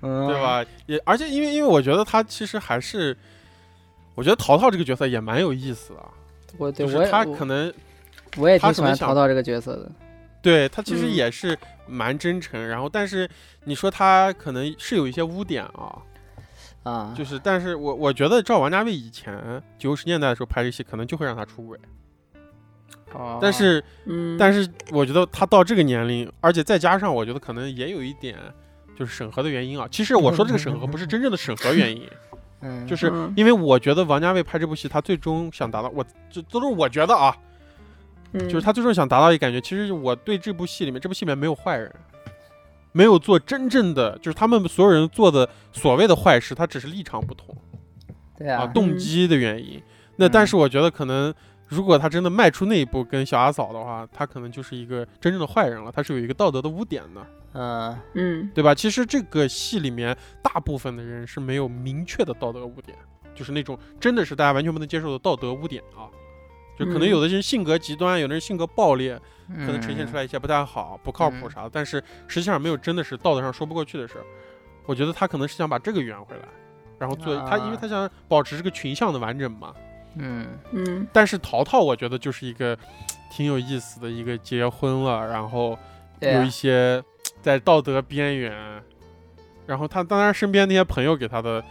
[0.00, 0.34] 对？
[0.40, 0.64] 吧？
[0.86, 3.16] 也而且因为因为我觉得他其实还是，
[4.14, 6.00] 我觉得淘淘这个角色也蛮有意思的，
[6.58, 7.72] 我对就是他可能
[8.36, 9.90] 我也挺喜欢淘淘这个角色的。
[10.42, 11.14] 对他其实嗯。
[11.14, 13.28] 也是蛮真诚，然后但是
[13.64, 16.02] 你说他可能是有一些污点啊，
[16.82, 21.78] 啊，就是但是我我觉得照王家卫以前九十年代的时候拍这戏，可能就会让他出轨，
[23.12, 23.38] 哦。
[23.40, 28.36] 但是嗯，但是我觉得他到这个年龄，而且再加上我觉得可能也有一点
[28.96, 29.88] 就是审核的原因啊。
[29.90, 32.08] 其实我说这个审核不是真正的审核原因，
[32.60, 37.36] 嗯，就是嗯因为我觉得王家卫拍这部戏，他最终想达到，我这都是我觉得啊，
[38.32, 41.94] 就就是他最终想达到一个感觉，其实我对这部戏里面，这部戏里面没有坏人，
[42.92, 47.54] 没有做真正的，就是他们所有人做的所谓的坏事，他只是立场不同
[48.38, 49.82] 对啊，啊，动机的原因。
[50.16, 51.34] 那但是我觉得可能。
[51.68, 57.20] 如果他真的迈出那一步跟小阿嫂的话，他可能就是一个真正的坏人了，他是有一个道德的污点的。
[57.56, 58.74] 嗯嗯对吧？
[58.74, 62.96] 其实这个戏里面大部分的人是没有明确的道德污点，
[63.34, 66.06] 就是那种真的是大家完全不能接受的道德污点啊。
[66.78, 74.24] 就可能嗯有的人性格极端，有的人性格暴烈，可可能呈现出来一些不太好、不靠谱啥的，但是实际上没有真的是道德上说不过去的事儿。
[74.84, 76.42] 我觉得他可能是想把这个圆回来，
[76.98, 79.74] 然后做他，因为啊他想保持这个群像的完整嘛。
[80.18, 82.76] 嗯嗯但是淘淘，我觉得就是一个
[83.32, 85.78] 挺有意思的一个结婚了，然后
[86.20, 87.02] 有一些
[87.42, 88.82] 在道德边缘，
[89.66, 91.62] 然后他当然身边那些朋友给他的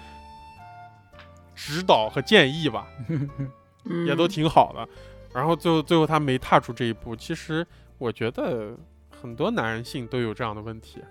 [1.56, 2.88] 指导和建议吧，
[3.86, 4.88] 嗯，也都挺好的。
[5.34, 7.66] 然后最后最后他没踏出这一步，其实
[7.98, 8.72] 我觉得
[9.22, 11.02] 很多男性都有这样的问题。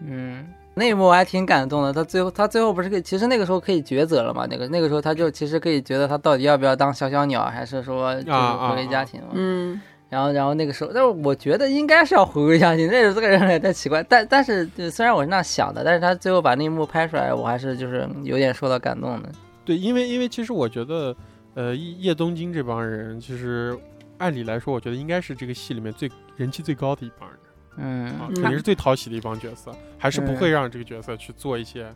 [0.00, 1.92] 嗯，那一幕我还挺感动的。
[1.92, 4.46] 他最后他最后不是可以，其实那个时候可以抉择了嘛？
[4.48, 9.28] 那个那个时候他就其实可以觉得他到底要不要当小小鸟，还是说就是回归家庭嘛？
[9.32, 12.86] 嗯，然后然后那个时候，但是我觉得应该是要回归家庭。
[12.86, 19.30] 那时候这个人也太奇怪，但但是虽然我是那样想的，但是他最后把那一幕拍出来，我还是就是有点受到感动的。
[19.64, 21.14] 对，因为因为其实我觉得，
[21.54, 23.78] 呃，叶东京这帮人，其实
[24.16, 27.38] 按理来说，我觉得应该是这个戏里面最人气最高的一帮人。
[27.80, 31.86] 嗯，肯定是最讨喜的一帮角色，还是不会让这个角色去做一些，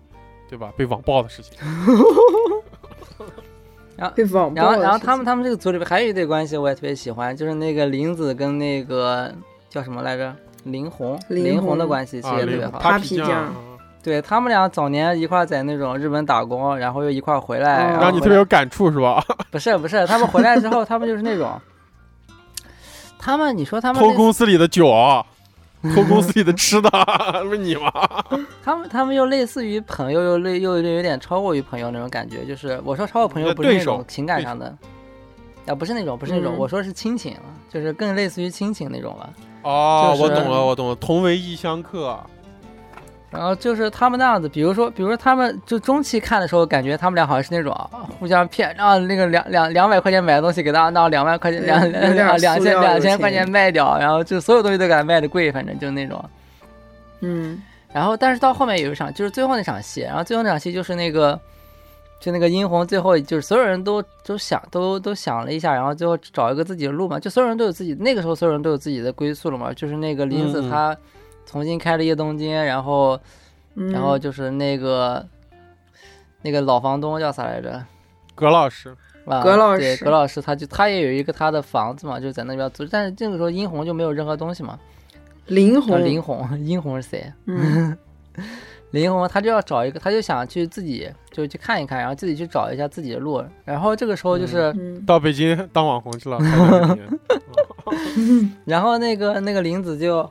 [0.48, 0.70] 对吧？
[0.76, 1.58] 被网暴的事情。
[3.96, 9.32] 然后被网然后然后他们他们这个组里边还有一对关系，我也特别喜欢，就是那个林子跟那个
[9.68, 10.34] 叫什么来着？
[10.64, 12.78] 林红，林红的关系其实也特别好。
[12.80, 13.52] 他皮酱，
[14.02, 19.20] 对他们俩早年一块在那种日本打工，然后又一块回来，让你特别有感触是吧？
[19.50, 21.60] 不是不是，他们回来之后，他们就是那种，
[23.18, 24.86] 他们你说他们偷公司里的酒。
[25.94, 26.90] 偷公司里的吃的，
[27.42, 27.92] 不是你吗？
[28.62, 32.44] 他们他们又类似于朋友，又类又有点超过于朋友那种感觉。
[32.44, 34.66] 就是我说超过朋友不是那种情感上的，
[35.66, 37.36] 啊，不是那种，不是那种，我说是亲情，
[37.68, 39.32] 就是更类似于亲情那种了。
[39.62, 42.18] 哦，我懂了，我懂了，同为异乡客。
[43.32, 47.74] 然后就是他们那样子，比如说，比如说他们就中期看的时候，感觉他们俩好像是那种
[48.20, 56.22] 互相骗，然后那个两两两百块钱买的东西给他那两万块钱，两 两两千两千块钱卖掉，然后就所有东西都给他卖的贵，反正就那种。
[57.20, 57.62] 嗯。
[57.90, 61.38] 然后，但是到后面有一场，就是最后那场戏，然后最后那场戏就是那个，
[62.20, 70.94] 就那个殷红最后就是所有人都都想都都想了一下，然后最后找一个自己的路嘛，就所有人都有自己那个时候所有人都有自己的归宿了嘛，就是那个林子他。
[71.52, 73.20] 重新开了一个东京，然后，
[73.74, 75.22] 然后就是那个
[76.40, 77.84] 那个老房东叫啥来着？
[78.34, 82.86] 葛老师，葛老师，对，葛老师，他就他也有一个他的房子嘛，就在那边租。
[82.86, 84.78] 但是这个时候殷红就没有任何东西嘛。
[85.48, 87.30] 林红，林红， 殷红是谁？
[87.44, 87.94] 嗯，
[88.92, 93.44] 林红他就要找一个，他就想去自己就去看一看，然后自己去找一下自己的路。
[93.66, 94.74] 然后这个时候就是
[95.06, 96.38] 到北京当网红去了。
[98.64, 100.26] 然后那个那个林子就。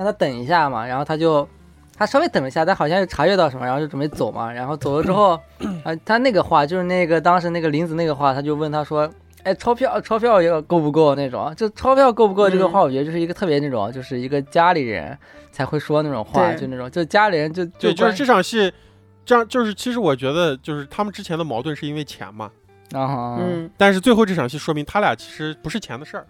[0.00, 1.46] 让他等一下嘛，然后他就，
[1.94, 4.50] 他稍微等了一下，他好像又察觉到什么，然后就准备走嘛。
[4.50, 5.38] 然后走了之后，
[5.84, 9.06] 啊，他那个话就是那个当时那个林子那个话，他就问他说
[9.44, 11.54] ：“哎，钞票钞票要够不够那种？
[11.54, 15.14] 就钞票够不够？”这个话我觉得就是一个特别那种，就是一个家里人
[15.52, 18.72] 才会说那种话，就那种，就家里人就就就是这场戏，
[19.26, 22.50] 这样就是其实我觉得就是他们之前的矛盾是因为钱嘛，
[22.94, 26.26] 啊，嗯，但是最后这场戏说明他俩其实不是钱的事儿。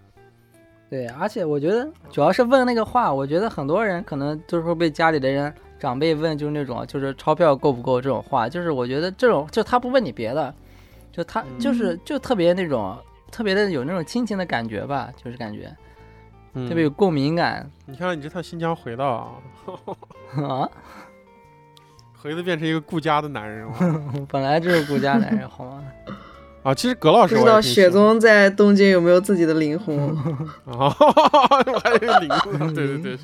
[0.91, 10.53] 对，而且我觉得主要是问那个话，我觉得很多人可能就是会被家里的人长辈问，就是那种就是钞票够不够这种话，就是我觉得这种就他不问你别的，
[11.09, 12.93] 就他就是就特别那种
[13.31, 15.73] 特别的有那种亲情的感觉吧，就是感觉
[16.67, 17.71] 特别有共鸣感。
[17.85, 19.31] 你看你这趟新疆回的 啊，
[20.35, 20.69] 啊，
[22.21, 23.73] 回的变成一个顾家的男人了，
[24.27, 25.81] 本来就是顾家男人，好吗？
[26.63, 29.97] 啊，其实葛老师不知道雪宗在东京有没有自己的灵魂
[30.65, 30.89] 啊？
[31.83, 33.17] 还有林子，对对对，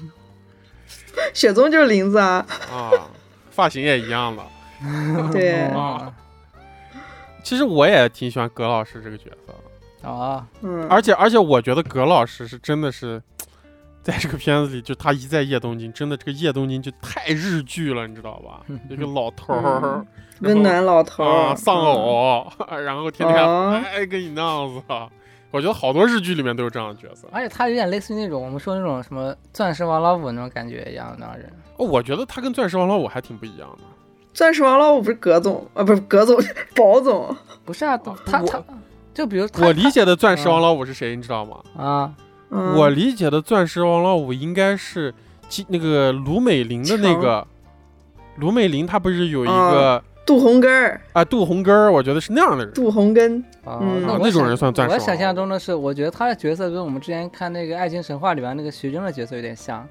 [1.34, 2.45] 雪宗就是林子啊。
[2.71, 2.91] 啊，
[3.52, 4.43] 发型也一样了。
[5.32, 6.12] 对啊。
[7.43, 9.54] 其实我也挺喜欢葛老师这个角色
[10.04, 13.21] 的啊，嗯，而且而且我觉得葛老师是真的是，
[14.08, 18.62] 在这个片子里，就他一在叶东京，真的这个叶东京就太日剧了，你知道吧？
[18.89, 20.06] 一个老头儿。
[20.39, 22.48] 温暖老头儿，丧偶，
[22.86, 23.46] 然后天天
[23.84, 24.82] 哎跟你那样子，
[25.52, 31.52] 我觉得好多日剧里面都有这样的角色，而且他有点类似于那种我们说那种什么钻石王老五那种感觉一样的那种人。
[31.76, 33.84] 哦，我觉得他跟钻石王老五还挺不一样的。
[34.34, 36.39] 钻石王老五不是葛总啊，不是葛总，
[36.74, 38.63] 宝总不是啊，他他
[39.13, 41.58] 就比如我理解的钻石王老五是谁，你知道吗？
[41.76, 42.13] 啊，
[42.50, 45.14] 我理解的钻石王老五应该是
[45.68, 47.46] 那个卢美玲的那个
[48.38, 50.04] 卢美玲，她不是有一个。
[50.26, 52.74] 杜红根儿啊，杜红根儿，我觉得是那样的人。
[52.74, 54.94] 杜红根啊，那那种人算钻石。
[54.94, 59.88] 我想象中的是，我觉得他的角色跟我们之前看那个《爱情神话》里边那个徐峥的角色有点像，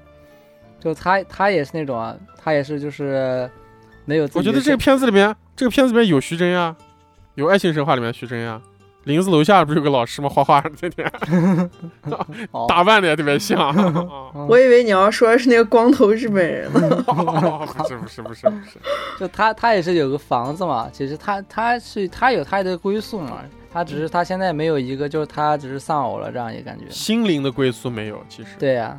[0.79, 3.49] 就他他也是那种啊，他也是就是
[4.05, 4.29] 没有。
[4.35, 6.75] 我觉得这个片子里面，这个片子里面有徐峥呀，
[7.33, 8.61] 有《爱情神话》里面徐峥呀。
[9.07, 10.29] 林子楼下不是有个老师吗？
[10.29, 11.11] 画画的天天，
[12.67, 13.73] 打扮的也特别像。
[14.47, 17.03] 我以为你要说的是那个光头日本人呢。
[17.07, 18.79] 不是不是不是不是，
[19.19, 20.89] 就他他也是有个房子嘛。
[20.91, 23.41] 其实他他是他有他的归宿嘛。
[23.71, 26.85] 他只是他现在没有一个，就是他只是丧偶了这样一个感觉。
[26.89, 28.49] 心灵的归宿没有，其实。
[28.57, 28.97] 对呀。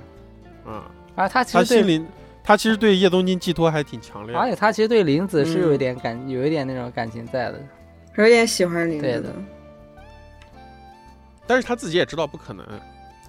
[0.67, 0.81] 嗯。
[1.17, 2.07] 啊他其实他心灵，
[2.45, 4.37] 他其实对叶东京寄托还挺强烈。
[4.37, 7.61] 而且他其实对林子是有一点感，有一点那种感情在的，
[8.19, 9.35] 有点喜欢林子的。
[11.49, 12.65] 但是他自己也知道不可能，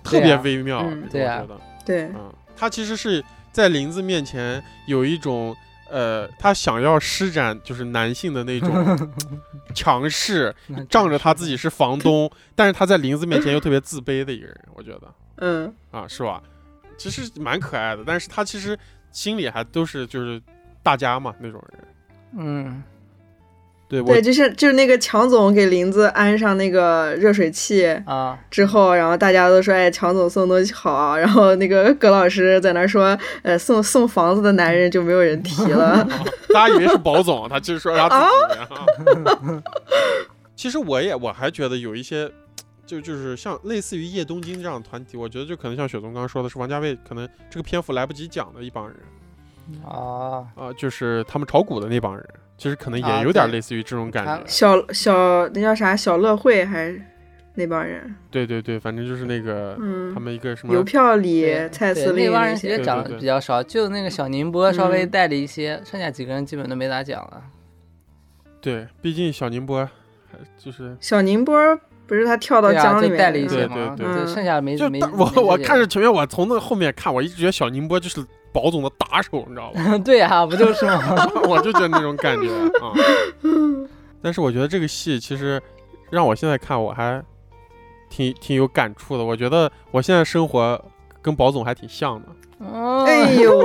[0.04, 1.44] 特别微妙，对啊，
[1.86, 5.56] 对，嗯，他其实是在林子面前有一种
[5.90, 9.10] 呃，他想要施展就是男性的那种
[9.74, 10.54] 强势，
[10.90, 15.14] 仗着他自己是房东， 但是他在林子面前又特别自卑的一个人，我觉得。
[15.38, 16.44] 嗯，啊，是吧？
[16.98, 18.78] 其实蛮可爱的，但是他其实
[19.12, 20.40] 心里还都是就是
[20.84, 21.88] 大家嘛那种人。
[22.38, 22.84] 嗯，
[23.90, 36.06] 对对，就是就是那个强总给林子安上那个热水器啊，之后，然后大家都说，哎，强总送东西好啊，然后那个葛老师在那说，呃，送送房子的男人就没有人提了。
[36.08, 36.08] 啊
[36.54, 38.16] 大家以为是保总，他其实说他自
[38.56, 38.60] 己。
[38.60, 39.64] 啊
[40.56, 42.30] 其实我也我还觉得有一些，
[42.86, 48.96] 就就是像类似于叶东京这样的团体，我觉得就可能像雪松刚刚说的是王家卫可能这个篇幅来不及讲的一帮人
[49.88, 52.26] 啊，啊、就是他们炒股的那帮人，
[52.60, 54.44] 其实可能啊也有点类似于这种感他觉。
[54.46, 55.96] 小小那叫啥？
[55.96, 57.02] 小乐会还是
[57.56, 65.10] 那帮人，对对对，反正就是那个、嗯他，们一个什么邮票里、蔡司令那帮人，其实讲的比较少，就那个小宁波稍微嗯。
[65.10, 67.42] 带了一些，剩下几个人基本都没咋讲了。
[68.62, 69.90] 对，毕竟小宁波
[70.30, 71.58] 还就是小宁波
[72.10, 79.98] 不是他跳到江里面带了一些嘛，对对对剩下没没就但我没这些我看着前面我从那后面看，我一直觉得小宁波就是保总的打手，你知道吗？
[80.04, 81.30] 对啊，不就是吗？
[81.48, 82.50] 我就觉得那种感觉
[82.82, 82.92] 啊。
[84.22, 85.62] 但是我觉得这个戏其实
[86.10, 87.24] 让我现在看我还
[88.10, 89.24] 挺挺有感触的。
[89.24, 90.84] 我觉得我现在生活
[91.22, 92.28] 跟保总还挺像的。
[92.66, 93.58] 哦，哎呦，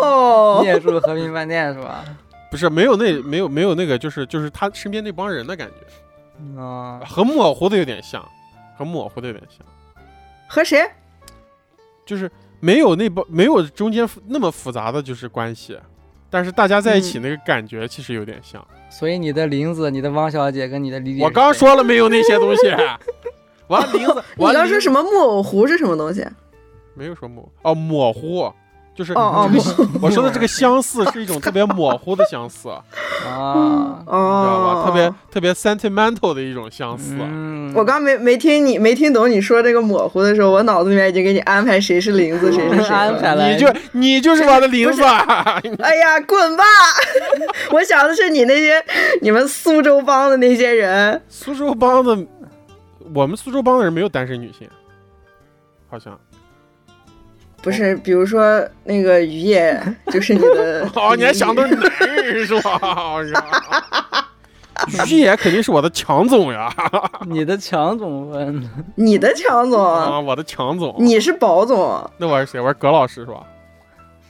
[0.00, 2.04] 哦你，也住和平饭店是吧？
[2.50, 5.86] 不是没有那没有没有那个就是就是他身边那帮人的感觉，
[6.56, 8.26] 啊，很模糊的有点像，
[8.76, 9.66] 很模糊的有点像，
[10.48, 10.88] 和谁？
[12.04, 15.78] 就是没有那包没有中间那么复杂的就是关系，
[16.28, 18.66] 但是大家在一起那个感觉其实有点像。
[18.90, 22.68] 所以你的林子、你的汪小姐跟你的李姐，我刚说了没有那些东西，
[23.68, 26.26] 完了林子，你完了林刚说什么木偶湖是什么东西？
[26.94, 28.52] 没有说木哦模糊，
[28.94, 32.68] 就是哦哦这个我说的这个相似是一种特别模糊的相似，
[33.24, 34.12] 你啊，知道吧？
[34.12, 37.16] 哦，特别特别 sentimental 的一种相似。
[37.18, 42.94] 嗯，我刚没没听你没听懂你说这个模糊的时候，我脑子里面已经给你安排谁是林子，谁是谁。
[42.94, 46.64] 安排了，你就你就是我的林子，哎呀，滚吧！
[47.72, 48.84] 我想的是你那些
[49.22, 51.22] 你们苏州帮的那些人。
[51.28, 52.18] 苏州帮的，
[53.14, 54.68] 我们苏州帮的人没有单身女性，
[55.88, 56.18] 好像。
[57.62, 59.78] 不是，比如说那个于野，
[60.10, 61.90] 就是你的 哦，你还想都是男
[62.24, 64.26] 人是吧？
[64.74, 66.72] 哎呀于野肯定是我的强总呀！
[67.28, 70.94] 你的强总问，你的强总，啊，我的强总。
[70.98, 72.58] 你是宝总，那我是谁？
[72.58, 73.42] 我是葛老师是吧？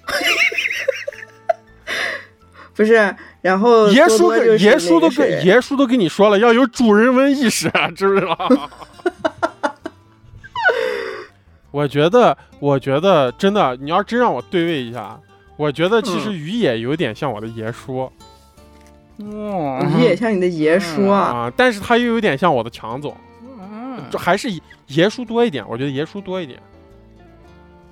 [2.74, 3.14] 不是？
[3.42, 8.36] 然后爷叔跟多多就是爷叔都跟爷叔都跟你说了，要有主人翁意识，知不知道？
[11.70, 15.18] 我觉得，我觉得真的，你要真让我对位一下，
[15.56, 18.10] 我觉得其实于野有点像我的爷叔
[19.18, 23.14] 哇，于野像你的爷叔啊，啊，但是他又有点像我的强总，
[23.58, 24.48] 嗯就还是
[24.86, 26.58] 爷叔多一点，我觉得爷叔多一点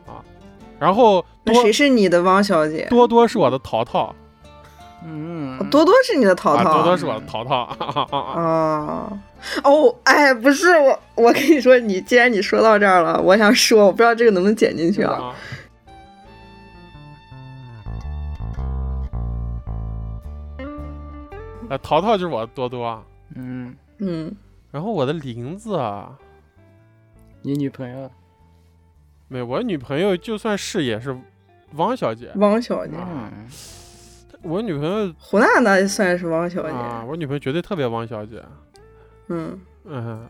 [0.07, 0.25] 啊。
[0.79, 2.87] 然后谁是你的汪小姐？
[2.89, 4.15] 多多是我的淘淘
[5.05, 6.75] 嗯，多多是你的淘啊，淘。
[6.75, 7.63] 多多是我的淘淘。
[8.11, 8.43] 啊！
[8.43, 9.19] 哦
[9.63, 15.13] 哦，哎，不是我，我跟你说，你既然你说到这儿了，我想说，我不知道这个能不能剪进去啊。
[15.13, 15.35] 啊。
[21.71, 22.85] 啊，淘淘就是我的多多。
[22.85, 23.03] 啊，
[23.37, 24.35] 嗯，嗯，
[24.71, 26.11] 然后我的林子啊，
[27.43, 28.11] 你女朋友，
[29.29, 31.17] 没，我女朋友就算是也是
[31.75, 33.31] 汪小姐，汪小姐，嗯，
[34.43, 36.69] 我女朋友胡娜娜算是汪小姐。
[36.69, 38.43] 啊，我女朋友绝对特别汪小姐，
[39.29, 40.27] 嗯，嗯，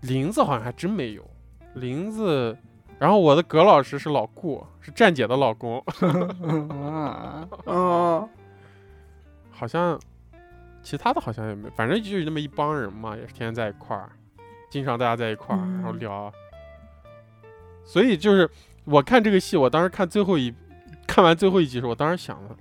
[0.00, 1.28] 林子好像还真没有，
[1.74, 2.56] 林子，
[2.98, 5.78] 然后我的葛老师是老顾，是站姐的老公，
[6.70, 8.28] 啊， 哦，
[9.50, 10.00] 好像
[10.82, 14.10] 其他的好像也没，反正就是那么一帮人嘛，也是天天在一块儿，
[14.70, 16.32] 经常大家在一块儿，然后嗯聊。
[17.84, 18.48] 所以就是
[18.84, 20.54] 我看这个戏，我当时看最后一
[21.06, 22.56] 看完最后一集的时候，我当时想了。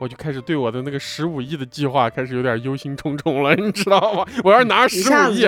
[0.00, 4.24] 我就开始对我的那个十五亿的计划开始有点忧心忡忡了， 你知道吗？
[4.42, 5.44] 我要是拿十五亿。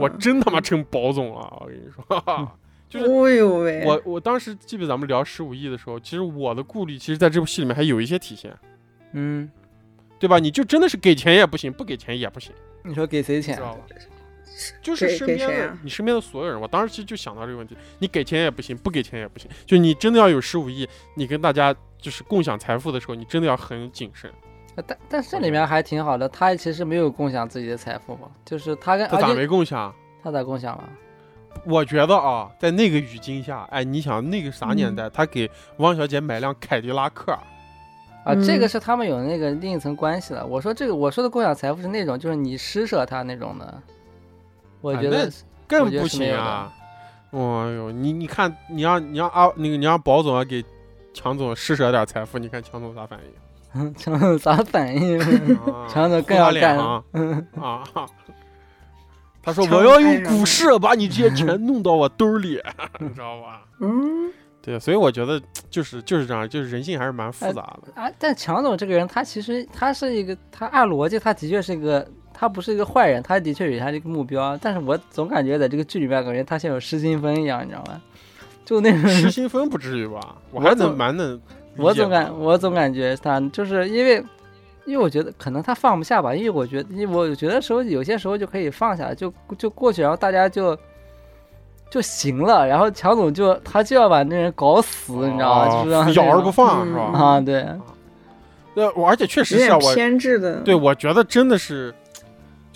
[0.00, 2.48] 我真他妈成保总了，我跟你说。
[2.88, 8.56] 就是哎呦喂，我我当时记得咱们聊十五亿的时候，其实我的顾虑，其实在这部戏里面还有一些体现，
[9.10, 9.50] 嗯，
[10.20, 10.38] 对吧？
[10.38, 12.52] 你就真的是给钱也不行，不给钱也不行，
[12.84, 13.60] 你说给谁钱知？
[13.60, 13.80] 道吧？
[14.80, 24.30] 就是身边的、你身边的所有人，我当时其实就想到这个问题，你给钱也不行，不给钱也不行，就你真的要有十五亿，你跟大家就是共享财富的时候，你真的要很谨慎。
[24.76, 29.94] 呃但但这里面还挺好的，他其实没有共享自己的财富嘛，就是他跟他咋没共享？
[30.22, 30.88] 他咋共享了？
[31.64, 37.32] 我觉得啊，在那个语境下，哎，你想那个啥年代，他给汪小姐买辆凯迪拉克，
[38.24, 40.46] 啊，这个嗯是他们有那个另一层关系了。
[40.46, 43.82] 我说这个，我说的共享财富是那种，就是你施舍他那种的。
[44.86, 45.30] 我觉得
[45.66, 46.72] 更不行啊！
[47.30, 50.64] 哦呦，你你看，你让你让啊那个你让宝总啊给
[51.12, 53.92] 强总施舍点财富，你看强总啥反应？
[53.94, 55.18] 强总咋反应？
[55.56, 57.02] 啊 强总更要干脸啊
[57.60, 57.84] 啊！
[59.42, 62.60] 他说我要用股市把你这些钱弄到我兜里，
[62.98, 63.62] 你知道吧？
[63.80, 64.32] 嗯，
[64.62, 68.00] 对，所以我觉得就是就是这样，就是人性还是蛮复杂的。
[68.00, 72.08] 啊，但强总这个人，他其实他是一个，他按逻辑，他的确是一个，
[72.38, 74.58] 他不是一个坏人，他的确有他这个目标。
[74.60, 77.98] 但是我总感觉在这个剧里面，感觉他像有失心疯一样，你知道吗？
[78.62, 80.36] 就那种 失心疯不至于吧？
[80.50, 81.40] 我还能蛮能
[81.78, 84.22] 我总感我总感觉他就是因为，
[84.84, 90.76] 因为我觉得可能他放不下吧，因为我觉得，因为我觉得时候有些时候就可以放下，就就过去，然后大家就
[91.90, 95.84] 就行了，然后强总就他就要把那人搞死，你知道吗？
[95.84, 97.02] 就是咬而不放、嗯是吧？
[97.18, 97.60] 啊，对，
[98.74, 100.56] 呃，我而且确有实是啊，点我偏执的。
[100.60, 101.94] 对我觉得真的是，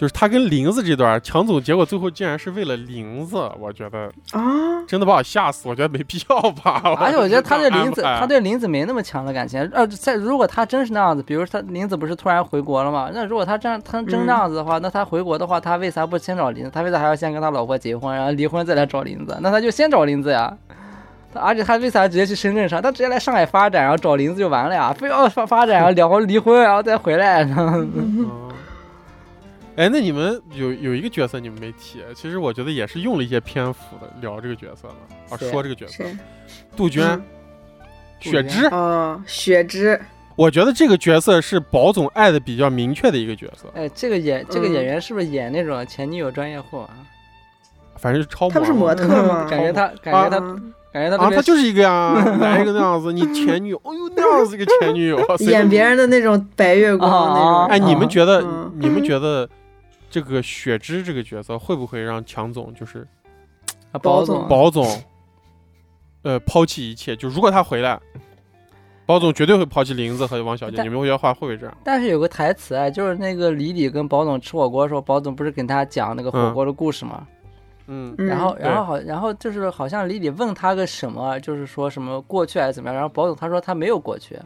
[0.00, 4.40] 就是他跟林子这段，抢走结果最后竟然是为了林子，我觉得啊，
[4.88, 6.80] 真的把我吓死，我觉得没必要吧。
[6.98, 9.60] 而且我觉得他对林子，他对林子没那么强的感情。
[9.74, 13.10] 呃，在如果他真是那样子，比如他林子不是突然回国了嘛？
[13.12, 16.70] 那如果他这样，他真嗯那样子的话，那他回国的话，他为啥不先找林子？
[16.70, 19.36] 他为啥还要先跟他老婆结婚，然后离婚再来找林子？
[19.42, 20.50] 那他就先找林子呀。
[21.34, 22.80] 他而且他为啥直接去深圳上？
[22.80, 24.94] 他直接来上海发展，然后找林子就完了呀？
[24.98, 27.42] 非要发发展，然后两个离婚，然后再回来。
[27.42, 28.30] 然后嗯
[29.80, 34.94] 哎，那你们有有一个角色你们没提，其实我觉得也是用了一些篇幅的聊这个角色嘛
[35.30, 36.04] 啊，说这个角色，
[36.76, 37.22] 杜鹃、嗯
[38.20, 39.98] 雪芝，哦，雪芝，
[40.36, 46.90] 我觉得这个角色是宝总爱的比较明确的一个角色，哎，这个演这个嗯演员是不是演那种前女友专业户啊？
[47.96, 48.52] 反正是超模。
[48.52, 49.46] 他不是模特吗？
[49.48, 50.38] 感觉他感觉他
[50.92, 57.56] 感觉他啊他就是一个呀， 来一个那样子，你前女友，哎呦那样子一个前女友，演别人的那种白月光那种。
[57.60, 59.48] 啊哎，你们觉得嗯你们觉得
[60.10, 63.06] 这个雪芝这个角色会不会让强总就是
[63.92, 64.84] 啊宝总宝总，
[66.22, 67.14] 呃，抛弃一切？
[67.16, 67.98] 就如果他回来，
[69.06, 70.76] 宝总绝对会抛弃林子和王小姐。
[70.76, 71.76] 但你们会觉得话会不会这样？
[71.82, 77.26] 但是有个台词啊，就是那个李李跟宝总吃火锅的时候，宝总不是跟他讲那个火锅的故事吗？
[77.86, 84.38] 嗯嗯然后，然后好，然后就是好像李李问他个什么，就是说什么过去还是怎么样，然后宝总他说他没有过去，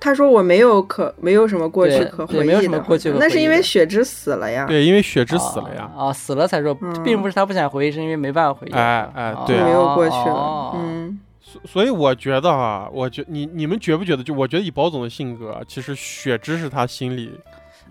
[0.00, 4.64] 他说我没有可没有什么过去可回忆的，没有什么过去可那是因为雪芝死了呀。
[4.66, 5.90] 对，因为雪芝死了呀。
[5.94, 8.72] 啊啊死了才说，嗯并不是他不想回忆，是因为没办法回忆。
[8.72, 14.24] 哎哎哦对没有过去了哦，嗯，所所以我觉得啊，我觉你你们觉不觉得？
[14.24, 17.38] 就我觉得以宝总的性格，其实雪芝是他心里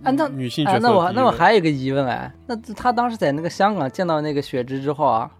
[0.03, 5.38] 啊那女性角哎，色的那我那我还有一个疑问哎，那他当时在那个香港见到那个雪芝之后啊，他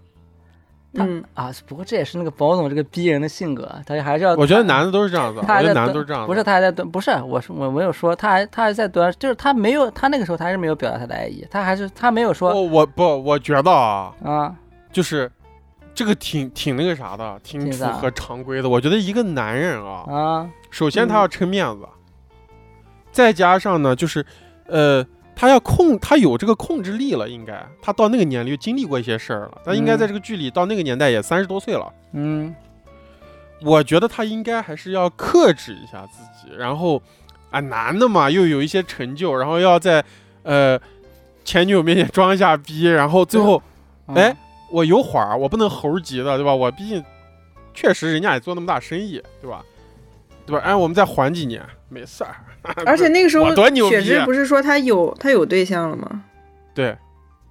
[0.94, 6.28] 嗯啊，不过这也是那个宝总这个逼人的性格，他还是要我觉得男的都是这样子，我觉得他还在蹲男的都是这样子。
[6.28, 14.56] 不是他还在蹲，不是我是我没有说，他还他还在蹲，就是他没有，他那个时候他还是没有表达他的爱意，他还是他没有说我我不，我觉得啊，啊，
[14.92, 15.32] 就是
[15.94, 18.68] 这个挺挺那个啥的，挺符合常规的。
[18.68, 21.88] 我觉得一个男人啊，啊，首先他嗯要撑面子，
[23.12, 24.26] 再加上呢，就是
[24.66, 25.06] 呃，
[25.40, 31.94] 他要控，他有这个控制力了，应该他到那个年龄经历过一些事儿了，他应该嗯在这个剧里到那个年代也三十多岁了。
[32.12, 32.54] 嗯
[33.62, 37.02] 我觉得他应该还是要克制一下自己，然后
[37.52, 40.04] 啊，男的嘛，又有一些成就，然后要在
[40.44, 40.78] 呃
[41.46, 43.64] 前女友面前装一下逼，然后最后
[44.08, 44.36] 嗯哎，
[44.70, 46.54] 我有缓儿，我不能猴急的，对吧？
[46.54, 47.02] 我毕竟
[47.74, 49.64] 确实人家也做那么大生意，对吧？
[50.46, 50.62] 对吧？
[50.66, 52.36] 哎，我们再缓几年，没事儿。
[52.86, 53.54] 而且那个时候
[53.90, 56.24] 雪芝不是说他有他有对象了吗？
[56.74, 56.96] 对，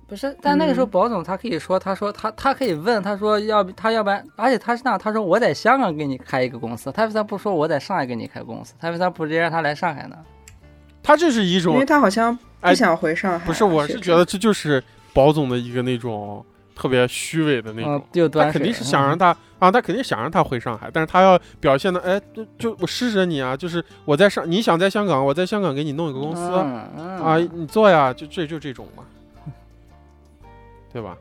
[0.06, 8.74] 不是，但那个时候嗯宝总他可以说，他说他他可以问，他说要不他要不然，而且他是那样，他说我在香港给你开一个公司，他为啥不说我在上海给你开公司？
[8.80, 10.16] 他为啥不直接让他来上海呢？
[11.02, 13.46] 他这是一种因为，他好像哎不想回上海。
[13.46, 14.82] 不是，我是觉得这就是
[15.12, 16.44] 宝总的一个那种
[16.78, 18.00] 特别虚伪的那种
[18.30, 29.02] 他肯定是想让他啊，他肯定想让他回上海，但是他要表现的，哎，就就我施舍你啊，就是我在上，你想在香港，我在香港给你弄一个公司、啊，你做呀，就这就这种嘛，
[30.92, 31.16] 对吧？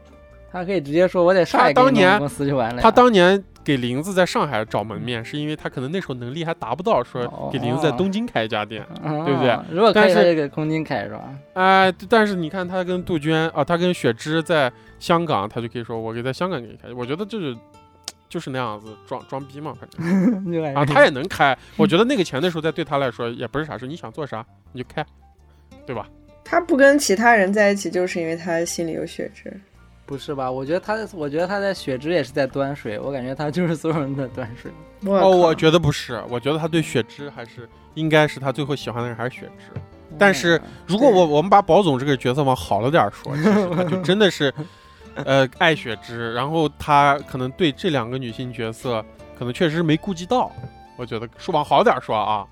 [0.51, 2.81] 他可以直接说我在上海他当公司就完了呀。
[2.81, 8.85] 他当年给林子在上海找门面，是因为他可能那时候能力还达不到，说给林子在东京开一家店。
[9.03, 9.59] 嗯对不对？
[9.69, 11.23] 如果但是给空军开是吧？
[11.53, 16.91] 哎，但是你看他跟杜鹃啊，他跟雪芝在香港，他就可以说我给在香港给你开。
[16.93, 17.55] 我觉得就是
[18.29, 21.57] 就是那样子装装逼嘛，反正 就啊，他也能开。
[21.75, 25.05] 我觉得那个钱的时候在对他来说也不是啥事，你想做啥你就开，
[25.85, 26.07] 对吧？
[26.43, 29.59] 他不跟其他人在一起，就是因为他心里有雪芝。
[30.05, 30.49] 不是吧？
[30.49, 34.71] 我觉得他，我觉得他在雪芝也是在端水，我感觉他就是所有人的端水。
[35.01, 39.79] 哦，我觉得不是，我觉得他对雪芝还是应该是他最后喜欢的人还是雪芝。
[40.17, 44.51] 但是如果我我们把宝总这个角色往好了点儿说，其实他就真的是，
[45.25, 49.03] 呃，爱雪芝，然后他可能对这两个女性角色
[49.37, 50.51] 可能确实没顾及到。
[50.95, 52.45] 我觉得说往好点说啊，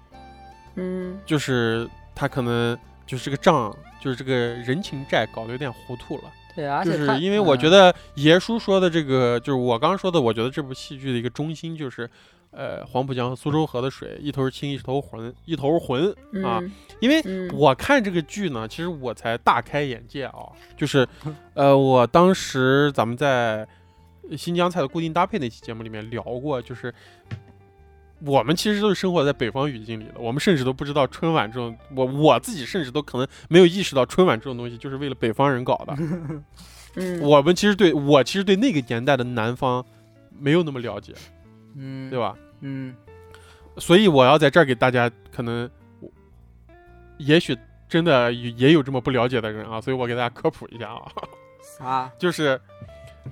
[0.76, 6.24] 嗯就是他可能就是这个账，就是这个人情债搞得有点糊涂了。
[6.55, 12.09] 对，而就是因为我觉得，得爷叔说的这个，就是我刚刚说的，我觉得这部戏剧的一个中心就是，
[12.55, 16.09] 呃，黄浦江和苏州河的水一头清一头浑，一头浑
[16.43, 16.59] 啊。
[16.61, 20.47] 嗯因为嗯我看这个剧呢，其实我才大开眼界啊，
[20.77, 21.05] 就是，
[21.53, 23.67] 呃，我当时咱们在
[24.37, 26.91] 新疆菜的固定搭配那期节目里面聊过，就是
[28.21, 35.93] 我们其实都是生活在北方语境里的，我们甚至都不知道春晚这种，我我自己甚至都可能没有意识到春晚这种东西就是为了北方人搞的。
[36.95, 39.85] 嗯我们其实对我其实对那个年代的南方
[40.39, 41.13] 没有那么了解，
[41.75, 42.17] 嗯，对？
[42.17, 42.33] 吧？
[42.61, 42.95] 嗯，
[43.77, 46.09] 所以我要在这儿给大家，可能我
[47.17, 51.05] 也许真的也也有这么不了解的人啊，所以我给大家科普一下啊，
[51.77, 52.11] 啥？
[52.17, 52.59] 就是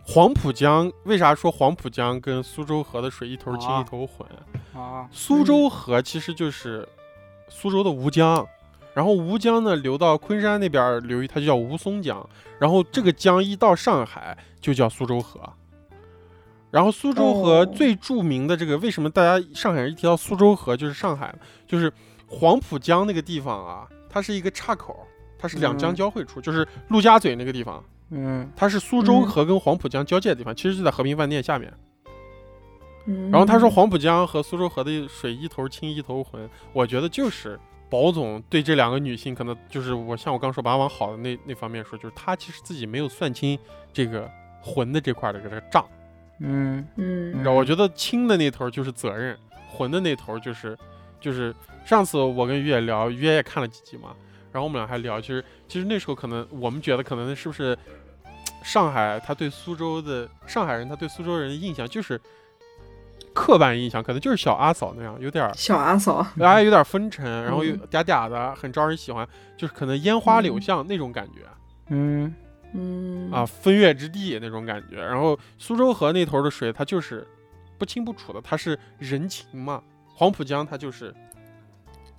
[0.05, 4.28] 黄浦江为啥说黄浦江跟苏州河的水一头清啊一头浑？
[4.74, 6.88] 啊，苏州河其实就是
[7.47, 8.47] 苏州的吴江，
[8.93, 12.28] 然后吴江呢流到昆山那边儿流域，它就叫吴淞江，
[12.59, 15.41] 然后这个江一到上海就叫苏州河。
[16.74, 17.65] 然后苏州河哦。
[17.67, 21.38] 最著名的这个，为什么大家上海人一提到苏州河就是上海呢？
[21.67, 21.93] 就是
[22.26, 25.05] 黄浦江那个地方啊，它是一个岔口，
[25.38, 25.95] 它是两江嗯。
[25.95, 28.49] 交汇处，就是陆家嘴那个地方，嗯。
[28.55, 29.28] 它是苏州嗯。
[29.28, 31.71] 河跟黄浦江交界的地方，其实就在和平饭店下面。
[33.05, 33.30] 嗯。
[33.30, 43.59] 然后他说黄浦江和苏州河的水一头清一头浑，我觉得就是宝总对这两个女性可能就是我像我刚说把它往好的那那方面说，就是他其实自己没有算清
[43.93, 44.28] 这个
[44.59, 45.86] 浑的这块的这个账，
[46.44, 46.88] 嗯。
[46.98, 47.32] 嗯。
[47.38, 49.38] 然后我觉得轻的那头就是责任，
[49.72, 50.78] 混的那头就是
[51.20, 51.54] 就是
[51.86, 54.16] 上次我跟于野聊，于野也看了几集嘛，
[54.52, 57.78] 然后我们俩还聊，其实其实那时候可能我们觉得可能是不是
[58.64, 62.20] 上海他对苏州的上海人他对苏州人的印象就是
[63.34, 67.80] 刻板印象，可能就是小阿嫂那样，有点小阿嫂，哎有点风尘，然后又嗯。
[67.89, 69.28] 嗲嗲的，很招人喜欢，
[69.58, 71.41] 就是可能烟花柳巷那种感觉。
[71.88, 72.34] 嗯
[72.74, 74.97] 嗯啊，风月之地那种感觉。
[74.97, 77.26] 然后苏州河那头的水，它就是
[77.78, 79.82] 不清不楚的，它是人情嘛。
[80.15, 81.13] 黄浦江它就是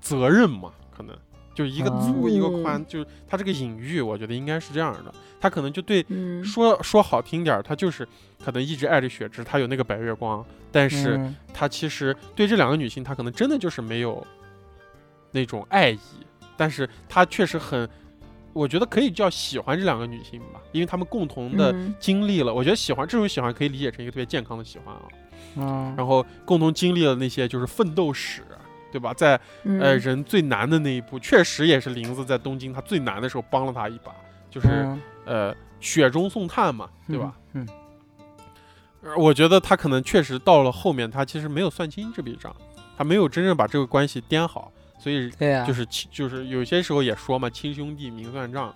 [0.00, 1.16] 责任嘛，可能
[1.54, 5.14] 就一个粗、一个宽，就是它这个隐喻，我觉得应该是这样的。
[5.40, 8.06] 他可能就对嗯说说好听点儿，他就是
[8.42, 14.26] 可能一直爱着雪芝，他有那个白月光，但是嗯他其实对这两个女性，他可能真的就是没有
[15.30, 15.98] 那种爱意，
[16.56, 17.88] 但是他确实很，
[18.54, 25.02] 我觉得可以叫喜欢这两个女性吧，因为她们共同的嗯经历了，我觉得喜欢这种喜欢可以理解成一个特别健康的喜欢啊，
[25.56, 28.42] 嗯，然后共同经历了那些就是奋斗史，
[28.90, 29.12] 对吧？
[29.12, 34.14] 在嗯呃人最难的那一步，确实也是林子在东京他最难的时候帮了他一把，
[34.48, 37.34] 就是嗯呃雪中送炭嘛，对吧？？
[37.52, 37.66] 嗯
[39.02, 42.54] 呃我觉得他可能确实到了后面，他其实没有算清这笔账，
[42.96, 44.72] 他没有真正把这个关系掂好，
[45.04, 48.74] 所以对呀，就是亲就是有些时候也说嘛，亲兄弟明算账。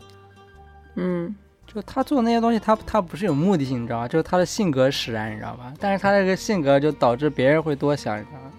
[0.97, 1.35] 嗯
[1.67, 4.09] 就他做那些东西，他他不是有目的性，你知道吧？
[4.09, 5.73] 就是他的性格使然，你知道吧？
[5.81, 8.53] 但是他这个性格就导致别人会多想，你知道吗？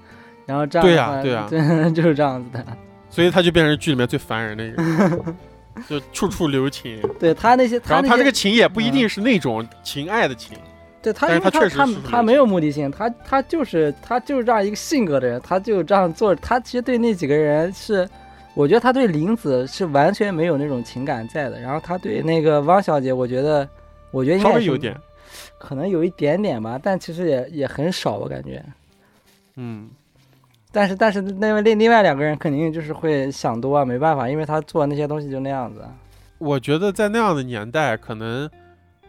[0.48, 1.46] 然后这样对呀对呀
[1.86, 2.66] 对，就是这样子的。
[3.08, 5.36] 所以他就变成剧里面最烦人的一个，
[5.88, 7.00] 就处处留情。
[7.20, 10.58] 对他那些，然后他这个情也不一定是那种情爱的情，
[11.02, 16.36] 对他，因为他他他没有目的性，他他就是他就是这样一个性格的人，他就这样做。
[16.36, 18.08] 他其实对那几个人是，
[18.54, 21.60] 我觉得他对林子是完全没有那种情感在的。
[21.60, 23.68] 然后他对那个汪小姐，我觉得，
[24.12, 24.96] 我觉得应该稍微有点，
[25.58, 28.64] 可能有一点点吧，但其实也也很少，我感觉。
[29.56, 29.90] 嗯，
[30.72, 35.82] 但是但是那位另另外两个人肯定就是会想多啊，没办法，因为他做那些东西就那样子。
[36.38, 38.50] 我觉得在那样的年代，可能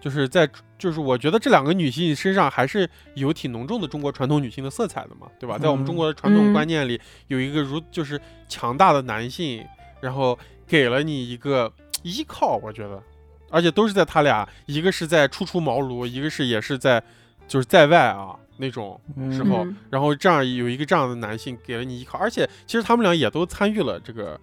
[0.01, 0.48] 就是在
[0.78, 5.59] 就是我觉得这两个女性身上还是有挺浓重的中国传统女性的色彩的嘛，对吧？
[5.59, 6.53] 在我们中国的传统嗯。
[6.53, 9.64] 观念里，有一个如就是强大的男性，
[10.01, 11.70] 然后给了你一个
[12.03, 13.03] 依靠，我觉得，
[13.51, 17.03] 而且都是在他俩，一个是在初出茅庐，一个是也是在
[17.46, 18.98] 就是在外啊那种
[19.30, 19.76] 时候，嗯。
[19.90, 24.40] 然后这样有一个这样的男性给了你依靠，而且其实他们俩也都参与了这个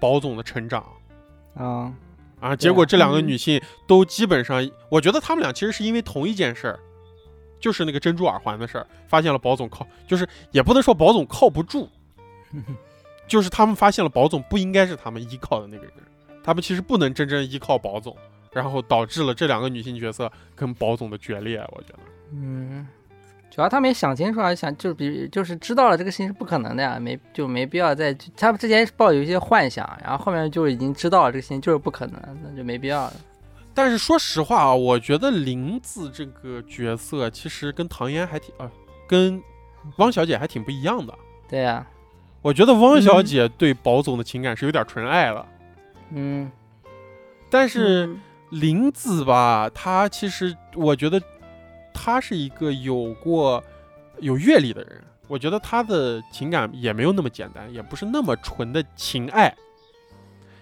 [0.00, 0.84] 宝总的成长。
[1.54, 1.92] 啊，
[2.40, 6.78] 啊，结果这两个嗯女性都基本上，我觉得她们俩其实是因为同一件事儿，
[7.58, 11.88] 就是那个珍珠耳环的事儿，发现了宝总靠，就是也不能说宝总靠不住，
[13.26, 15.92] 就是他们发现了宝总不应该是他们依靠的那个人，
[16.44, 18.16] 他们其实不能真正依靠宝总，
[18.52, 21.58] 然后导致了这两个女性角色跟宝总的决裂。
[21.72, 21.98] 我觉得，
[22.32, 22.86] 嗯，
[23.50, 33.12] 主要他没想清楚啊，想就比就是知道了这个事情是不可能的呀，没就没必要再他们之前抱有一些幻想，然后后面就已经知道了这个事情就是不可能，那就没必要了。
[33.74, 38.70] 但是说实话啊，我觉得林子这个角色其实跟唐嫣还挺呃，
[39.06, 39.40] 跟
[39.96, 41.14] 汪小姐还挺不一样的。
[41.48, 41.86] 对呀、
[42.42, 45.46] 我觉得汪小姐对宝总的情感是有点纯爱了，
[46.12, 46.50] 嗯
[47.48, 48.20] 但是嗯
[48.50, 51.22] 林子吧，她其实我觉得
[52.00, 53.62] 她是一个有过
[54.20, 59.52] 有阅历的人，我觉得他的情感也没有那么简单，也不是那么纯的情爱。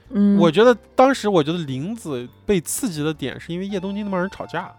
[0.08, 4.74] 嗯，我觉得当时我觉得林子被刺激的点是因为叶东京那帮人吵架，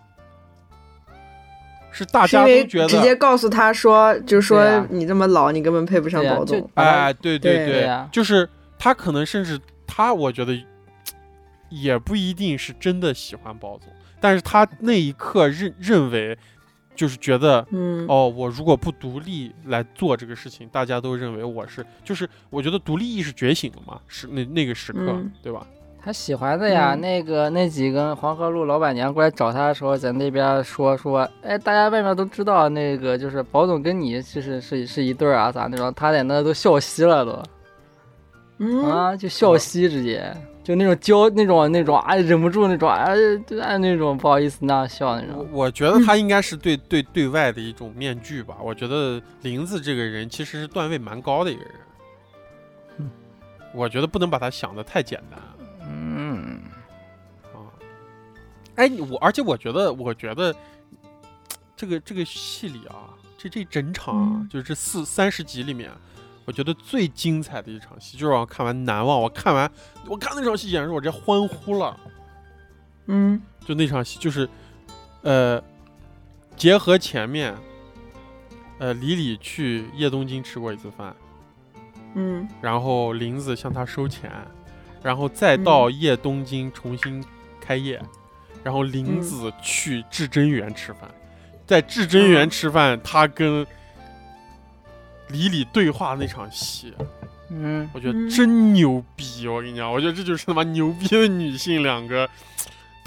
[1.92, 6.72] 是大家都觉得直接告诉他说，就对说啊你这么老，你根本配不上对啊就宝总。
[6.74, 8.08] 哎，对对对。
[8.12, 8.50] 就是
[8.80, 10.60] 他可能甚至他，我觉得
[11.70, 16.38] 也不一定是真的喜欢包总，但是他那一刻认认为，
[16.96, 25.32] 就是觉得嗯，哦，我如果不独立来做这个事情，大家都认为我是，就是我觉得独立意识觉醒了嘛，是那那个时刻，嗯。
[25.44, 25.66] 对吧？
[26.00, 27.02] 他喜欢的呀，嗯。
[27.02, 37.44] 那个那几个黄河路老板娘过来找他的时候，在那边说说，哎，大家外面都知道那个就是宝总跟你其实是是一对儿啊，咋那种，他在那都笑嘻了都，
[38.60, 40.34] 嗯，啊，就笑嘻直接，
[40.68, 43.16] 就那种娇那种那种啊，忍不住那种啊，
[43.48, 48.58] 就按那种不好意思那样笑那种，我觉得他应该是对对对外的一种面具吧。
[48.62, 51.72] 我觉得林子这个人其实是段位蛮高的一个人，
[52.98, 53.10] 嗯
[53.74, 55.40] 我觉得不能把他想的太简单。
[55.90, 56.60] 嗯，
[57.54, 57.72] 啊，
[58.76, 60.54] 哎，我而且我觉得，我觉得
[61.78, 64.50] 这个这个戏里啊，这这整场啊，嗯。
[64.50, 65.90] 就是这四三十集里面，
[66.48, 69.22] 我觉得最精彩的一场戏，就是让我看完难忘。
[69.22, 69.70] 我看完，
[70.08, 72.00] 我看那场戏，简直我直接欢呼了。
[73.08, 74.48] 嗯就那场戏，就是
[75.24, 75.62] 呃，
[76.56, 77.54] 结合前面，
[78.80, 81.14] 呃，李李去叶东京吃过一次饭，
[82.16, 84.32] 嗯然后林子向他收钱，
[85.04, 87.22] 然后再到叶东京重新
[87.60, 88.02] 开业，
[88.64, 91.14] 然后林子去至真园吃饭，
[91.66, 93.68] 在至真园嗯吃饭，他跟
[95.30, 96.94] 李李对话那场戏，
[97.50, 99.48] 嗯，我觉得嗯真牛逼！
[99.48, 102.30] 我跟你讲，我觉得这就是他妈牛逼的女性两个。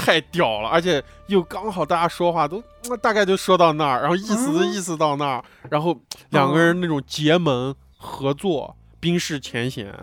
[0.03, 5.95] 太屌了，而且又刚好大家说话都那 大概就说到那儿，然后意思意思到那儿，然后
[6.31, 9.95] 两个人那种结盟合作，冰释前嫌，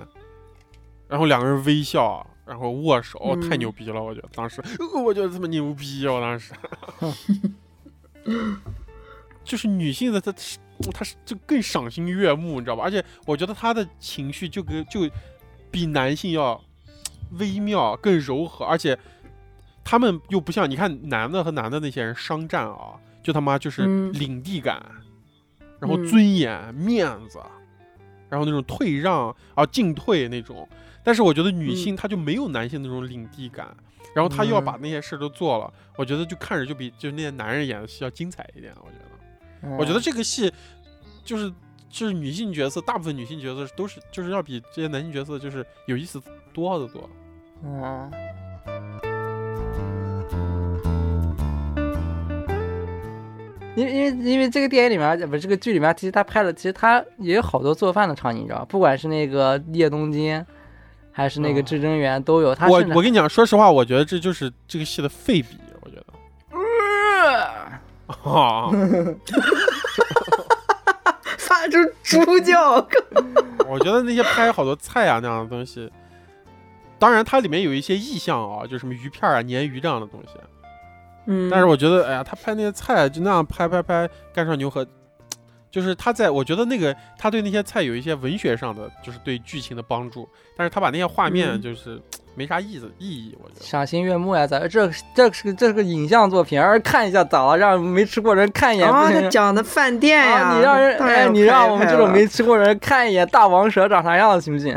[1.07, 3.99] 然后两个人微笑，然后握手，哦太嗯牛逼了！
[3.99, 6.13] 我觉得当时，呃 我觉得这么牛逼啊！
[6.13, 6.53] 我当时，
[9.43, 10.31] 就是女性的她
[10.83, 12.83] 是她是就更赏心悦目，你知道吧？
[12.83, 15.09] 而且我觉得他的情绪就跟就
[15.71, 16.61] 比男性要
[17.39, 18.97] 微妙、更柔和，而且
[19.83, 24.81] 他们又不像你看男的和男的那些人商战啊，就他妈就是嗯领地感，
[25.79, 27.39] 然后嗯尊严、面子，
[28.29, 30.67] 然后那种退让啊进退那种。
[31.03, 33.75] 但是我觉得女性她就没有男性那种领地感，
[34.13, 38.73] 然后她又要把那些事都做了，我觉得就看着就比就那些男人演的戏要精彩一点。
[38.77, 39.16] 我觉得，
[39.77, 40.51] 我觉得这个戏
[41.23, 41.51] 就是
[41.89, 46.21] 就是女性角色，大部分女性角色都是就是要比这些男性角色就是有意思
[46.53, 47.09] 多得多。
[47.63, 48.11] 嗯。
[53.75, 58.65] 因为因为因为这个电影里面，呃不是这个剧里面，其实他拍了，其实他也有好多做饭的场景，你知道吧？
[58.67, 60.43] 不管是那个叶东京，
[61.11, 62.55] 还是那个哦至真园，都有。
[62.55, 65.49] 他我我跟你讲，说实话，我觉得这就是这个戏的废笔，
[68.07, 69.11] 我觉得。
[69.11, 69.17] 啊，
[71.37, 72.75] 发出猪叫，
[73.67, 75.91] 我觉得那些拍好多菜啊那样的东西，
[76.99, 80.33] 当然它里面有一些意象啊，就什么鱼片啊、鲶鱼这样的东西。
[81.25, 84.85] 嗯，但是我觉得，哎呀，他拍那些菜就那样拍拍拍，干上牛河，
[85.69, 92.01] 就是他在我觉得那个他对那些菜有一些文学上的，就是对剧情的帮助，但是他把那些画面嗯就是
[92.35, 93.65] 没啥意思意义，我觉得。
[93.65, 97.57] 赏心悦目呀，咱这这是个这是个影像作品，让人看一下咋了？
[97.57, 104.73] 让没吃过人看一眼，啊，不行他讲的饭店呀，啊，你让人哎，你让我们这种没吃过人看一眼大王蛇长啥样，行不行？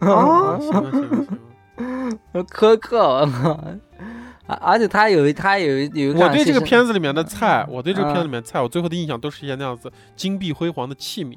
[0.00, 3.64] 哦行了行了行了， 苛刻，我靠！
[4.48, 11.36] 而而且他有他有有一我对这个片子里面的菜，我对这个片子嗯里面的菜，我最后的印象都是一些那样子金碧辉煌的器皿。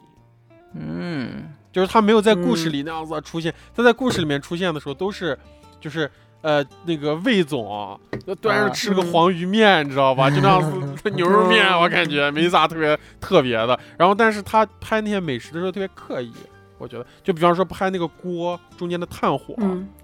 [0.74, 5.38] 嗯就是他没有在故事嗯里那样子出现，他在故事里面出现的时候都是，
[5.80, 6.10] 就是
[6.42, 7.98] 呃那个魏总啊，
[8.42, 10.30] 端着啊吃个嗯黄鱼面，你知道吧？
[10.30, 10.62] 就那样
[10.96, 13.78] 子 牛肉面，嗯我感觉没啥特别特别的。
[13.98, 16.32] 然后，但是他拍那些美食的时候特别刻意，
[16.78, 19.54] 我觉得，就比方说拍那个锅中间的炭火，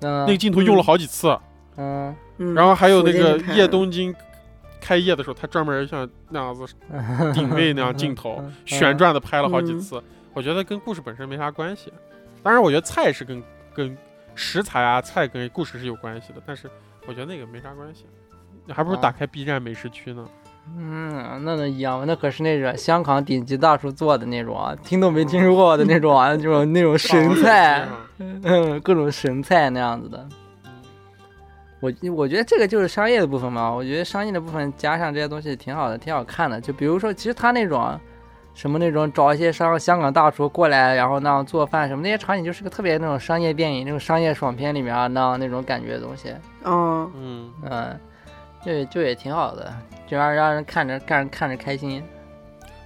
[0.02, 1.40] 那个镜头用了好几次，嗯，
[1.78, 2.16] 嗯，
[2.54, 4.14] 然后还有那个福建就拍了叶东京
[4.82, 6.66] 开业的时候，他专门像那样子
[7.34, 10.04] 顶位那样镜头嗯旋转的拍了好几嗯次。
[10.34, 11.92] 我觉得跟故事本身没啥关系。
[12.44, 13.98] 当然，我觉得菜是跟跟
[14.36, 16.70] 食材啊菜跟故事是有关系的，但是
[17.08, 18.06] 我觉得那个没啥关系。
[18.66, 20.28] 你还不如啊打开 B 站美食区呢。
[20.78, 22.06] 嗯，那能一样吗？
[22.06, 27.88] 那可是那种香港顶级大厨做的那种啊，听都没听说过的那种啊，那 种那种神菜，
[28.20, 30.28] 嗯，各种神菜那样子的。
[31.80, 36.60] 我我觉得这个就是商业的部分嘛，我觉得商业的部分加上这些东西挺好的，挺好看的。
[36.60, 38.00] 就比如说，其实他那种
[38.56, 46.34] 什么那种找一些商香港大厨过来，然后那样做饭什么那些场景，就是个特别那种商业电影、那种商业爽片里面啊那样那种感觉的东西。
[46.64, 48.00] 嗯，嗯，嗯，
[48.66, 49.72] 就就也挺好的，
[50.08, 52.04] 就让让人看着看着看着开心。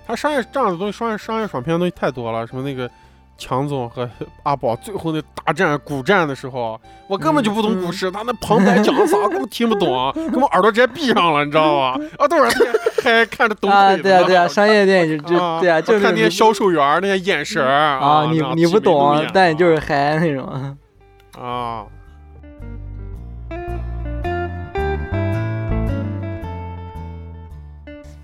[0.06, 2.92] 他商业这样的东西，商业商业爽片的东西太多了，什么那个
[3.42, 4.08] 强总和
[4.44, 12.00] 阿宝最后那大战古战的时候，我根本就不懂嗯故事，他那旁白讲的啥根本听不懂，根本耳朵直接闭上了，你知道吧？
[12.20, 12.44] 啊，都是
[13.02, 17.68] 还看着抖腿啊，对啊，对啊，商业电影就就啊对啊，就是看那些销售员那些眼神儿
[18.00, 20.78] 啊，你你不懂，但你就是嗨那种。
[21.40, 21.86] 啊，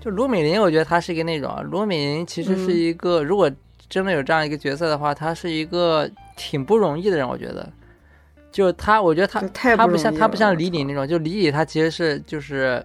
[0.00, 3.50] 就卢美玲，我觉得她是一个那种啊，卢美玲其实是嗯一个，如果
[3.88, 7.68] 真的有这样一个角色的话，他是一个挺不容易的人，我觉得。
[8.50, 12.84] 就他，我觉得她这太她不像他不像李李那种，就李李他其实是就是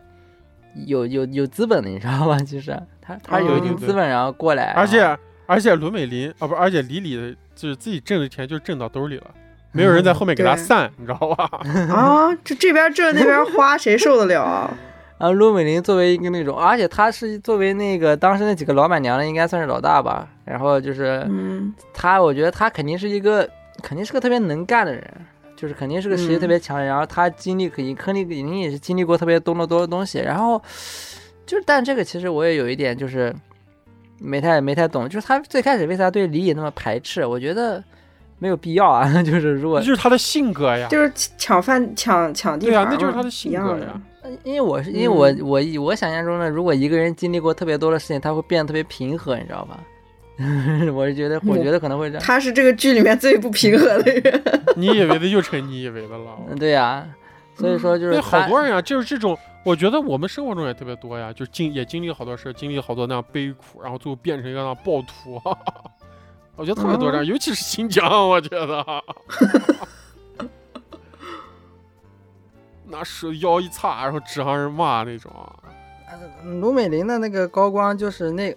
[0.85, 2.37] 有有有资本的，你知道吗？
[2.39, 9.31] 其 实他他有一定嗯资本，然后过来，而且而且卢美林啊，不，而且李李的就是自己挣的钱就挣到兜里了，
[9.71, 11.49] 没有人在后面给他对散，你知道吧？
[11.89, 14.69] 啊，这这边挣那边花，谁受得了啊？
[15.18, 20.28] 然后陆美玲作为一个那种，而且她是作为那个当时那几个老板娘的，应该算是老大吧。
[20.43, 23.49] 然后就是嗯她，我觉得她肯定是一个，
[23.82, 25.03] 肯定是个特别能干的人，
[25.55, 26.91] 就是肯定是个实力嗯特别强的人。
[26.91, 30.20] 然后她经历可以，肯定肯定也是经历过特别多的多的东西。
[30.20, 30.61] 然后
[31.45, 33.34] 就是，但这个其实我也有一点就是
[34.20, 37.26] 没太没太懂，就是她最开始为啥对李颖那么排斥？
[37.26, 37.82] 我觉得
[38.39, 39.07] 没有必要啊。
[39.23, 40.88] 就是如果这就是他的性格呀。
[40.89, 44.01] 就是抢饭抢抢地盘，对啊那就是他的性格呀
[44.43, 49.79] 因为我是因为我、嗯我我想象中的，如果一个人经历过特别多的事情，他会变得特别平和，你知道吧？
[50.95, 52.23] 我是觉得，我觉得可能会这样。
[52.23, 54.43] 他是这个剧里面最不平和的人。
[54.75, 56.38] 你以为的又成你以为的了。
[56.49, 57.05] 嗯， 对呀、
[57.55, 65.39] 所以说就是对，好多人啊，就是这种，我觉得我们生活中也特别多呀，就经也经历好多事，经历好多那样悲苦，然后最后变成一个那样暴徒。
[66.55, 69.03] 我觉得特别多这样，尤其是新疆，我觉得，
[72.85, 75.31] 拿手腰一擦，然后指上人骂那种。
[76.61, 78.55] 卢美玲的那个高光就是那，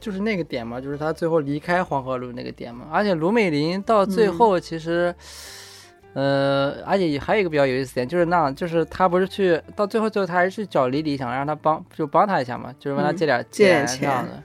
[0.00, 2.86] 就是那个点嘛，就是她最后离开黄河路那个点嘛。
[2.90, 5.14] 而且卢美玲到最后其实，
[6.14, 14.42] 呃，而且还有一个比较有意思点，就是那样，就是她不是去到最后，最后她还是去找李李，想让他帮，就帮他一下嘛，就是问他嗯借点借点钱这样的。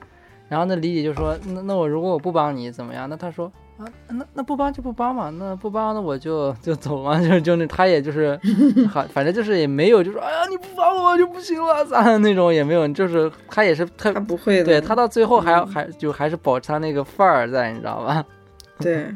[0.50, 8.38] 然后那李姐就说：“那那我如果我不帮你怎么样？”那他说：“啊，那那不帮就不帮嘛，那不帮那我就就走嘛，就就那他也就是，
[8.92, 18.26] 好，反正就是也没有就说，哎呀你不帮我就不行了咋的那种也没有，就是他也是特他不会的，对他到最后还要嗯还就还是保持他那个范儿在，你知道吧？
[18.80, 19.14] 对，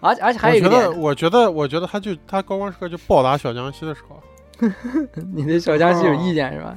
[0.00, 4.68] 而且而且还有我觉得，一个点，我觉得，我觉得他就他高光时刻就暴打小江西的时候，
[5.34, 6.76] 你对小江西有哦意见是吧？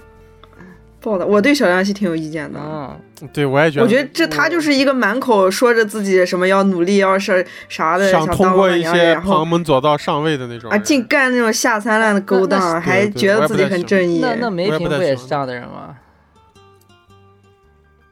[1.07, 2.59] 爆的，我对小江西挺有意见的。
[2.59, 2.97] 啊，
[3.31, 14.19] 对我也觉得，我觉得这他就是一个满口说着自己什么要努力，要是啥的，想通过一老板然后些旁门左道上位的那种啊，净干那种下三滥的勾当，还觉得自己很正义。
[14.19, 15.95] 那那梅我也不太喜欢不也是这样的人吗？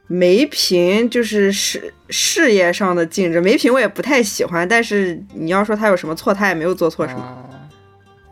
[0.06, 7.22] 梅平就是事事业上的竞争，梅平我也不太喜欢，但是你要说他有什么错，他也没有做错什么。
[7.38, 7.52] 嗯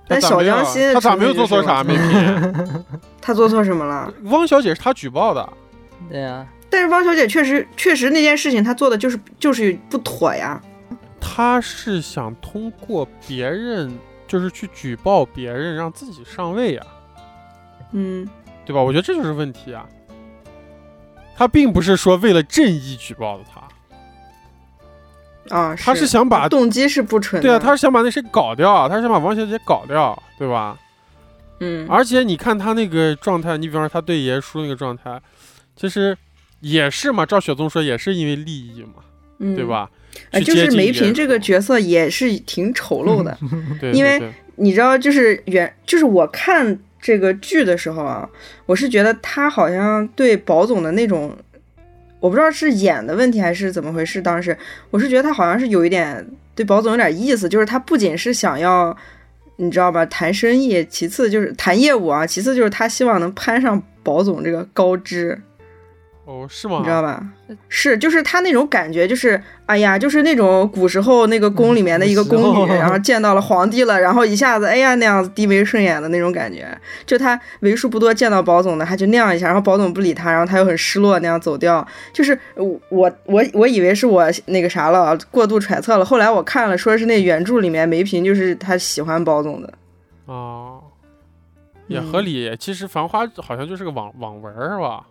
[0.06, 1.82] 但小江西他咋没有做错啥？
[1.82, 2.84] 梅萍，
[3.26, 4.12] 她做错什么了？
[4.28, 5.50] 汪小姐是他举报的，
[6.10, 10.60] 对呀、但是汪小姐确实确实那件事情她做的就是就是不妥呀。
[11.18, 13.90] 他是想通过别人，
[14.28, 16.82] 就是去举报别人，让自己上位呀、
[17.92, 18.28] 嗯，
[18.66, 18.82] 对吧？
[18.82, 19.86] 我觉得这就是问题啊。
[21.34, 23.44] 他并不是说为了正义举报的
[25.48, 27.48] 他，啊，他是想把动机是不纯的。
[27.48, 30.76] 对啊，他是想把那谁搞掉，他是想把王小姐搞掉，对吧？
[31.60, 35.20] 嗯而且你看他那个状态，你比方说他对爷叔那个状态，
[35.76, 36.16] 其实
[36.60, 37.24] 也是嘛。
[37.24, 39.02] 赵雪松说也是因为利益嘛，
[39.38, 39.64] 嗯对？
[39.64, 39.90] 吧？
[40.44, 43.36] 就是梅萍这个角色也是挺丑陋的。
[43.80, 44.22] 对，因为
[44.56, 48.28] 你知道，就是原就是我看这个剧的时候啊，
[48.66, 51.36] 我是觉得他好像对宝总的那种，
[52.20, 54.22] 我不知道是演的问题还是怎么回事。
[54.22, 54.56] 当时
[54.90, 56.24] 我是觉得他好像是有一点
[56.54, 58.96] 对宝总有点意思，就是他不仅是想要
[59.56, 60.04] 你知道吧？
[60.06, 65.40] 谈生意，其次就是谈业务啊，其次就是他希望能攀上保总这个高枝。
[66.26, 66.78] 哦，是吗？
[66.78, 67.22] 你知道吧？
[67.68, 76.66] 是，就是他那种感觉，就是哎呀，就是那种古时候那个宫里面的一个宫女， 然后见到了皇帝了，然后一下子哎呀那样子低眉顺眼的那种感觉。
[77.04, 81.86] 就他为数不多见到保总的，他就那样一下，然后保总不理他，然后他又很失落那样走掉。
[82.12, 86.04] 就是我我我我以为是我那个啥了，过度揣测了。
[86.06, 89.74] 后来我看了，说是那原著里面梅嫔就是他喜欢保总的。
[90.24, 90.80] 哦，
[91.88, 92.56] 也合理。
[92.58, 95.04] 其实《繁花》好像就是个网网文是吧？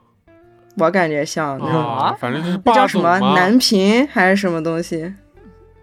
[0.77, 5.13] 我感觉像啊，反正就是那叫什么南屏还是什么东西？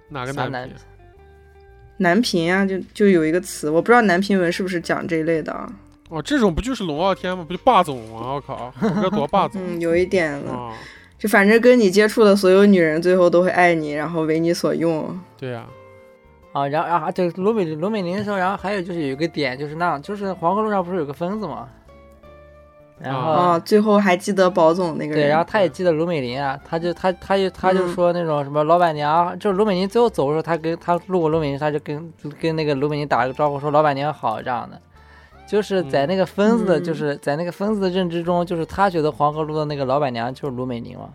[0.08, 0.74] 哪个南屏？
[1.98, 5.70] 南屏啊，就就有一个词，我不知道南屏文是不是讲这一类的啊？
[6.08, 7.44] 哦，这种不就是龙傲天吗？
[7.46, 8.34] 不就霸总吗？
[8.34, 9.62] 我靠，这多霸总！
[9.64, 10.72] 嗯，有一点了。
[11.18, 15.16] 就反正跟你接触的所有女人，最后都会爱你，然后为你所用。
[15.36, 15.64] 对呀。
[16.52, 21.68] 啊，然后然后对罗美罗美玲的时候，然后还有就是有一个点，就是那样，就是黄河路上不是有个疯子吗？
[23.02, 34.42] 然后哦，最后还记得保总那个对，然后他也记得卢美玲啊，他就他他就他就说那种什么老板娘，就是卢美玲最后走的时候，他跟他路过卢美玲，他就跟跟那个卢美玲打了个招呼，说老板娘好。
[34.42, 34.78] 这样的，
[35.48, 41.08] 就是在那个疯子的，就是在那个疯子的认知中，就是他觉得黄河路的那个老板娘就是卢美玲嘛，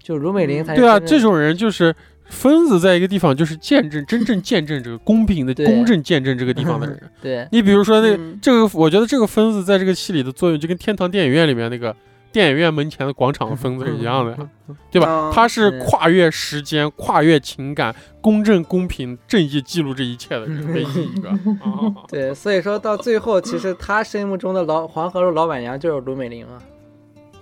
[0.00, 1.94] 就卢美玲才对啊，这种人就是。
[2.32, 7.00] 疯子在一个地方就是见证， 真正见证这个公平的公正见证这个地方的人。
[7.20, 11.94] 对你比如说那这个，我觉得这个疯子在这个戏里的作用就跟天堂电影院里面那个
[12.32, 14.48] 电影院门前的广场的疯子是一样的，
[14.90, 15.30] 对吧？
[15.34, 21.28] 他是跨越时间、跨越情感、公正、公平、正义记录这一切的人，唯一一个。
[21.60, 26.62] 啊对，所以说到最后，其实他心目中的老黄河路老板娘就是卢美玲啊。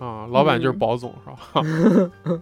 [0.05, 2.41] 啊，老板就是宝总是吧？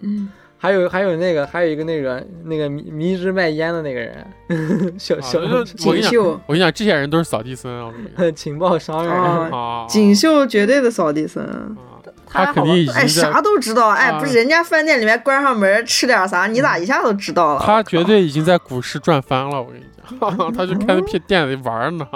[0.00, 0.30] 嗯。
[0.62, 4.24] 还有还有那个还有一个那个那个迷迷之卖烟的那个人，
[4.96, 7.68] 小小锦绣，我跟你讲，这些人都是扫地僧
[8.16, 9.12] 啊，情报商人。
[9.12, 11.44] 啊，锦绣绝对的扫地僧，
[12.24, 17.62] 他肯定已经哎啥都知道，哎不是人家饭店里面关上门吃点啥，你咋一下都知道了？
[17.66, 19.84] 他绝对已经在股市赚翻了，我跟你
[20.20, 22.06] 讲， 他就开那片店里玩呢。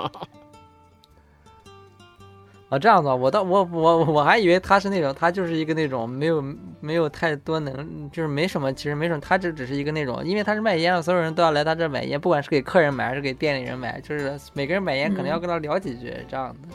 [2.77, 6.45] 啊，这样子，我倒我我我还以为他是那种，他就是一个那种没有
[6.81, 16.68] 没有太多能，就是没什么，其实没什么，他这只是一个那种，因为他是卖烟的，所有人都要来他这买烟，不管是给客人买还是给店里人买，就是每个人买烟可能要跟他聊几句这样的。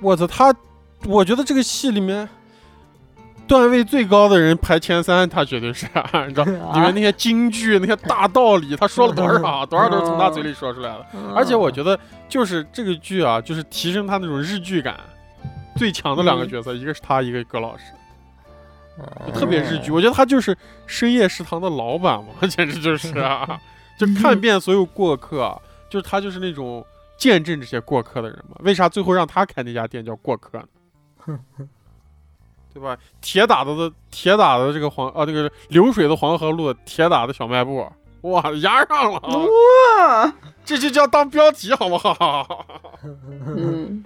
[0.00, 0.54] 我操，他，
[1.06, 2.28] 我觉得这个戏里面。
[3.48, 5.86] 段位最高的人排前三，他绝对是，
[6.28, 6.44] 你知道，
[6.74, 11.06] 里面那些金句、那些大道理，他说了多少，多少都是从他嘴里说出来的。
[11.34, 15.00] 而且我觉得，就是这个剧啊，就是提升他那种日剧感
[15.76, 17.84] 最强的两个角色，一个是他，一个葛老师，
[19.32, 19.90] 特别日剧。
[19.90, 23.58] 我觉得他就是深夜食堂的老板嘛， 简直就是啊，
[23.98, 26.84] 就看遍所有过客，就是他就是那种
[27.16, 28.56] 见证这些过客的人嘛。
[28.60, 31.38] 为啥最后让他开那家店叫过客呢？
[32.78, 32.96] 对吧？
[33.20, 37.84] 铁打的的铁打的这个黄啊，这个流水的黄河路，铁打的小卖部，
[38.22, 40.32] 哇，压上了哇！
[40.64, 42.66] 这就叫当标题好不好？
[43.46, 44.04] 嗯。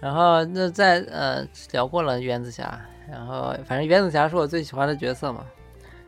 [0.00, 2.78] 然后那在呃聊过了原子侠，
[3.10, 5.40] 然后反正原子侠是我最喜欢的角色嘛。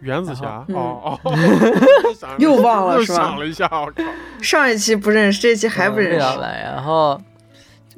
[0.01, 1.35] 原子侠哦哦，
[2.39, 3.19] 又忘了是吧？
[3.19, 4.03] 想了一下，我靠！
[4.43, 6.39] 上一期不认识，这期还不认识。
[6.41, 7.21] 然后。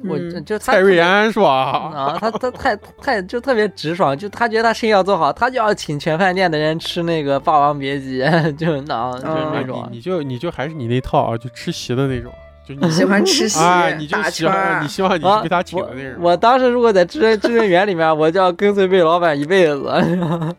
[0.07, 1.49] 我就蔡瑞安是吧？
[1.93, 8.21] 啊，他他太太就特别直爽，就他觉得他生意要做好，他就要请全饭店的人吃那个《霸王别姬》，
[8.55, 9.87] 就那，就那种。
[9.91, 12.31] 你就你就还是你那套啊，就吃席的那种，
[12.67, 13.59] 就你喜欢吃席，
[13.97, 16.21] 你就喜欢你希望你是被他请的那种。
[16.21, 19.83] 我当时如果在知人知人园里面，我就要跟随贝老板一辈子。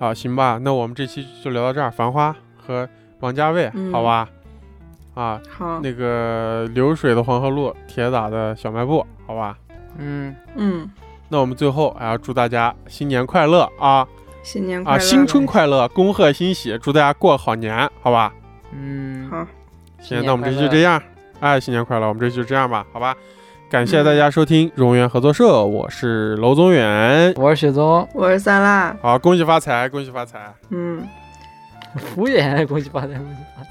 [0.00, 1.90] 好，行吧，那我们这期就聊到这儿。
[1.90, 2.88] 繁花和
[3.18, 4.26] 王家卫，好吧？
[5.12, 5.78] 啊，好。
[5.80, 9.58] 那个流水的黄河路，铁打的小卖部，好吧？
[9.98, 10.90] 嗯嗯。
[11.28, 14.08] 那我们最后还要祝大家新年快乐啊！
[14.42, 14.98] 新年快乐啊！
[14.98, 18.32] 新春快乐，恭贺新喜，祝大家过好年，好吧？
[18.72, 19.46] 嗯，好。
[20.00, 20.98] 行，那我们这期就这样。
[21.40, 22.08] 哎，新年快乐！
[22.08, 23.14] 我们这期就这样吧，好吧？
[23.70, 28.96] 感谢大家收听荣源合作社，我是娄宗远，我是雪宗，我是三辣。
[29.00, 30.52] 好，恭喜发财，恭喜发财。
[30.70, 31.00] 嗯，
[31.94, 33.70] 敷衍，恭喜发财，恭喜发财。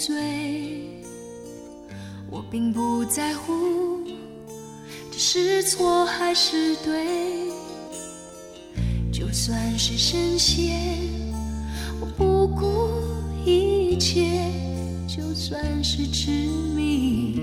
[0.00, 0.14] 醉，
[2.30, 4.00] 我并不在乎
[5.12, 7.06] 这是错还是对，
[9.12, 10.74] 就算是深陷，
[12.00, 12.88] 我不顾
[13.44, 14.50] 一切，
[15.06, 16.30] 就算是执
[16.74, 17.38] 迷，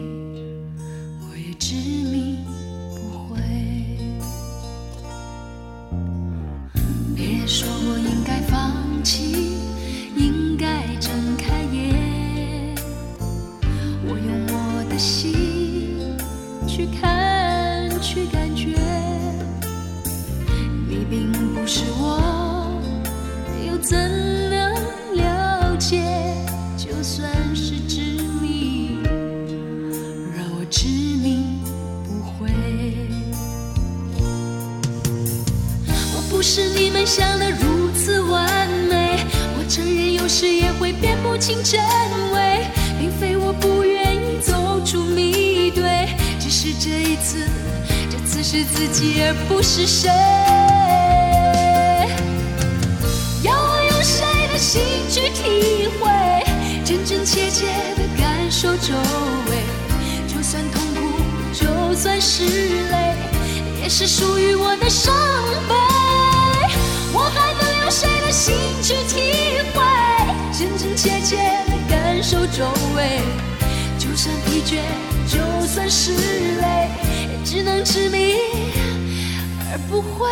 [79.97, 80.29] 不会。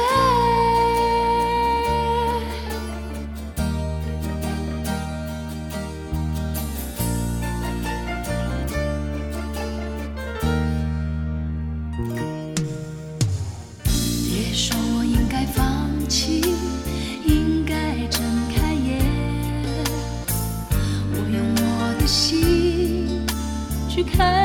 [14.30, 16.43] 别说我应该放弃，
[17.26, 17.74] 应该
[18.11, 18.22] 睁
[18.55, 19.03] 开眼。
[21.11, 23.26] 我用我的心
[23.89, 24.44] 去看，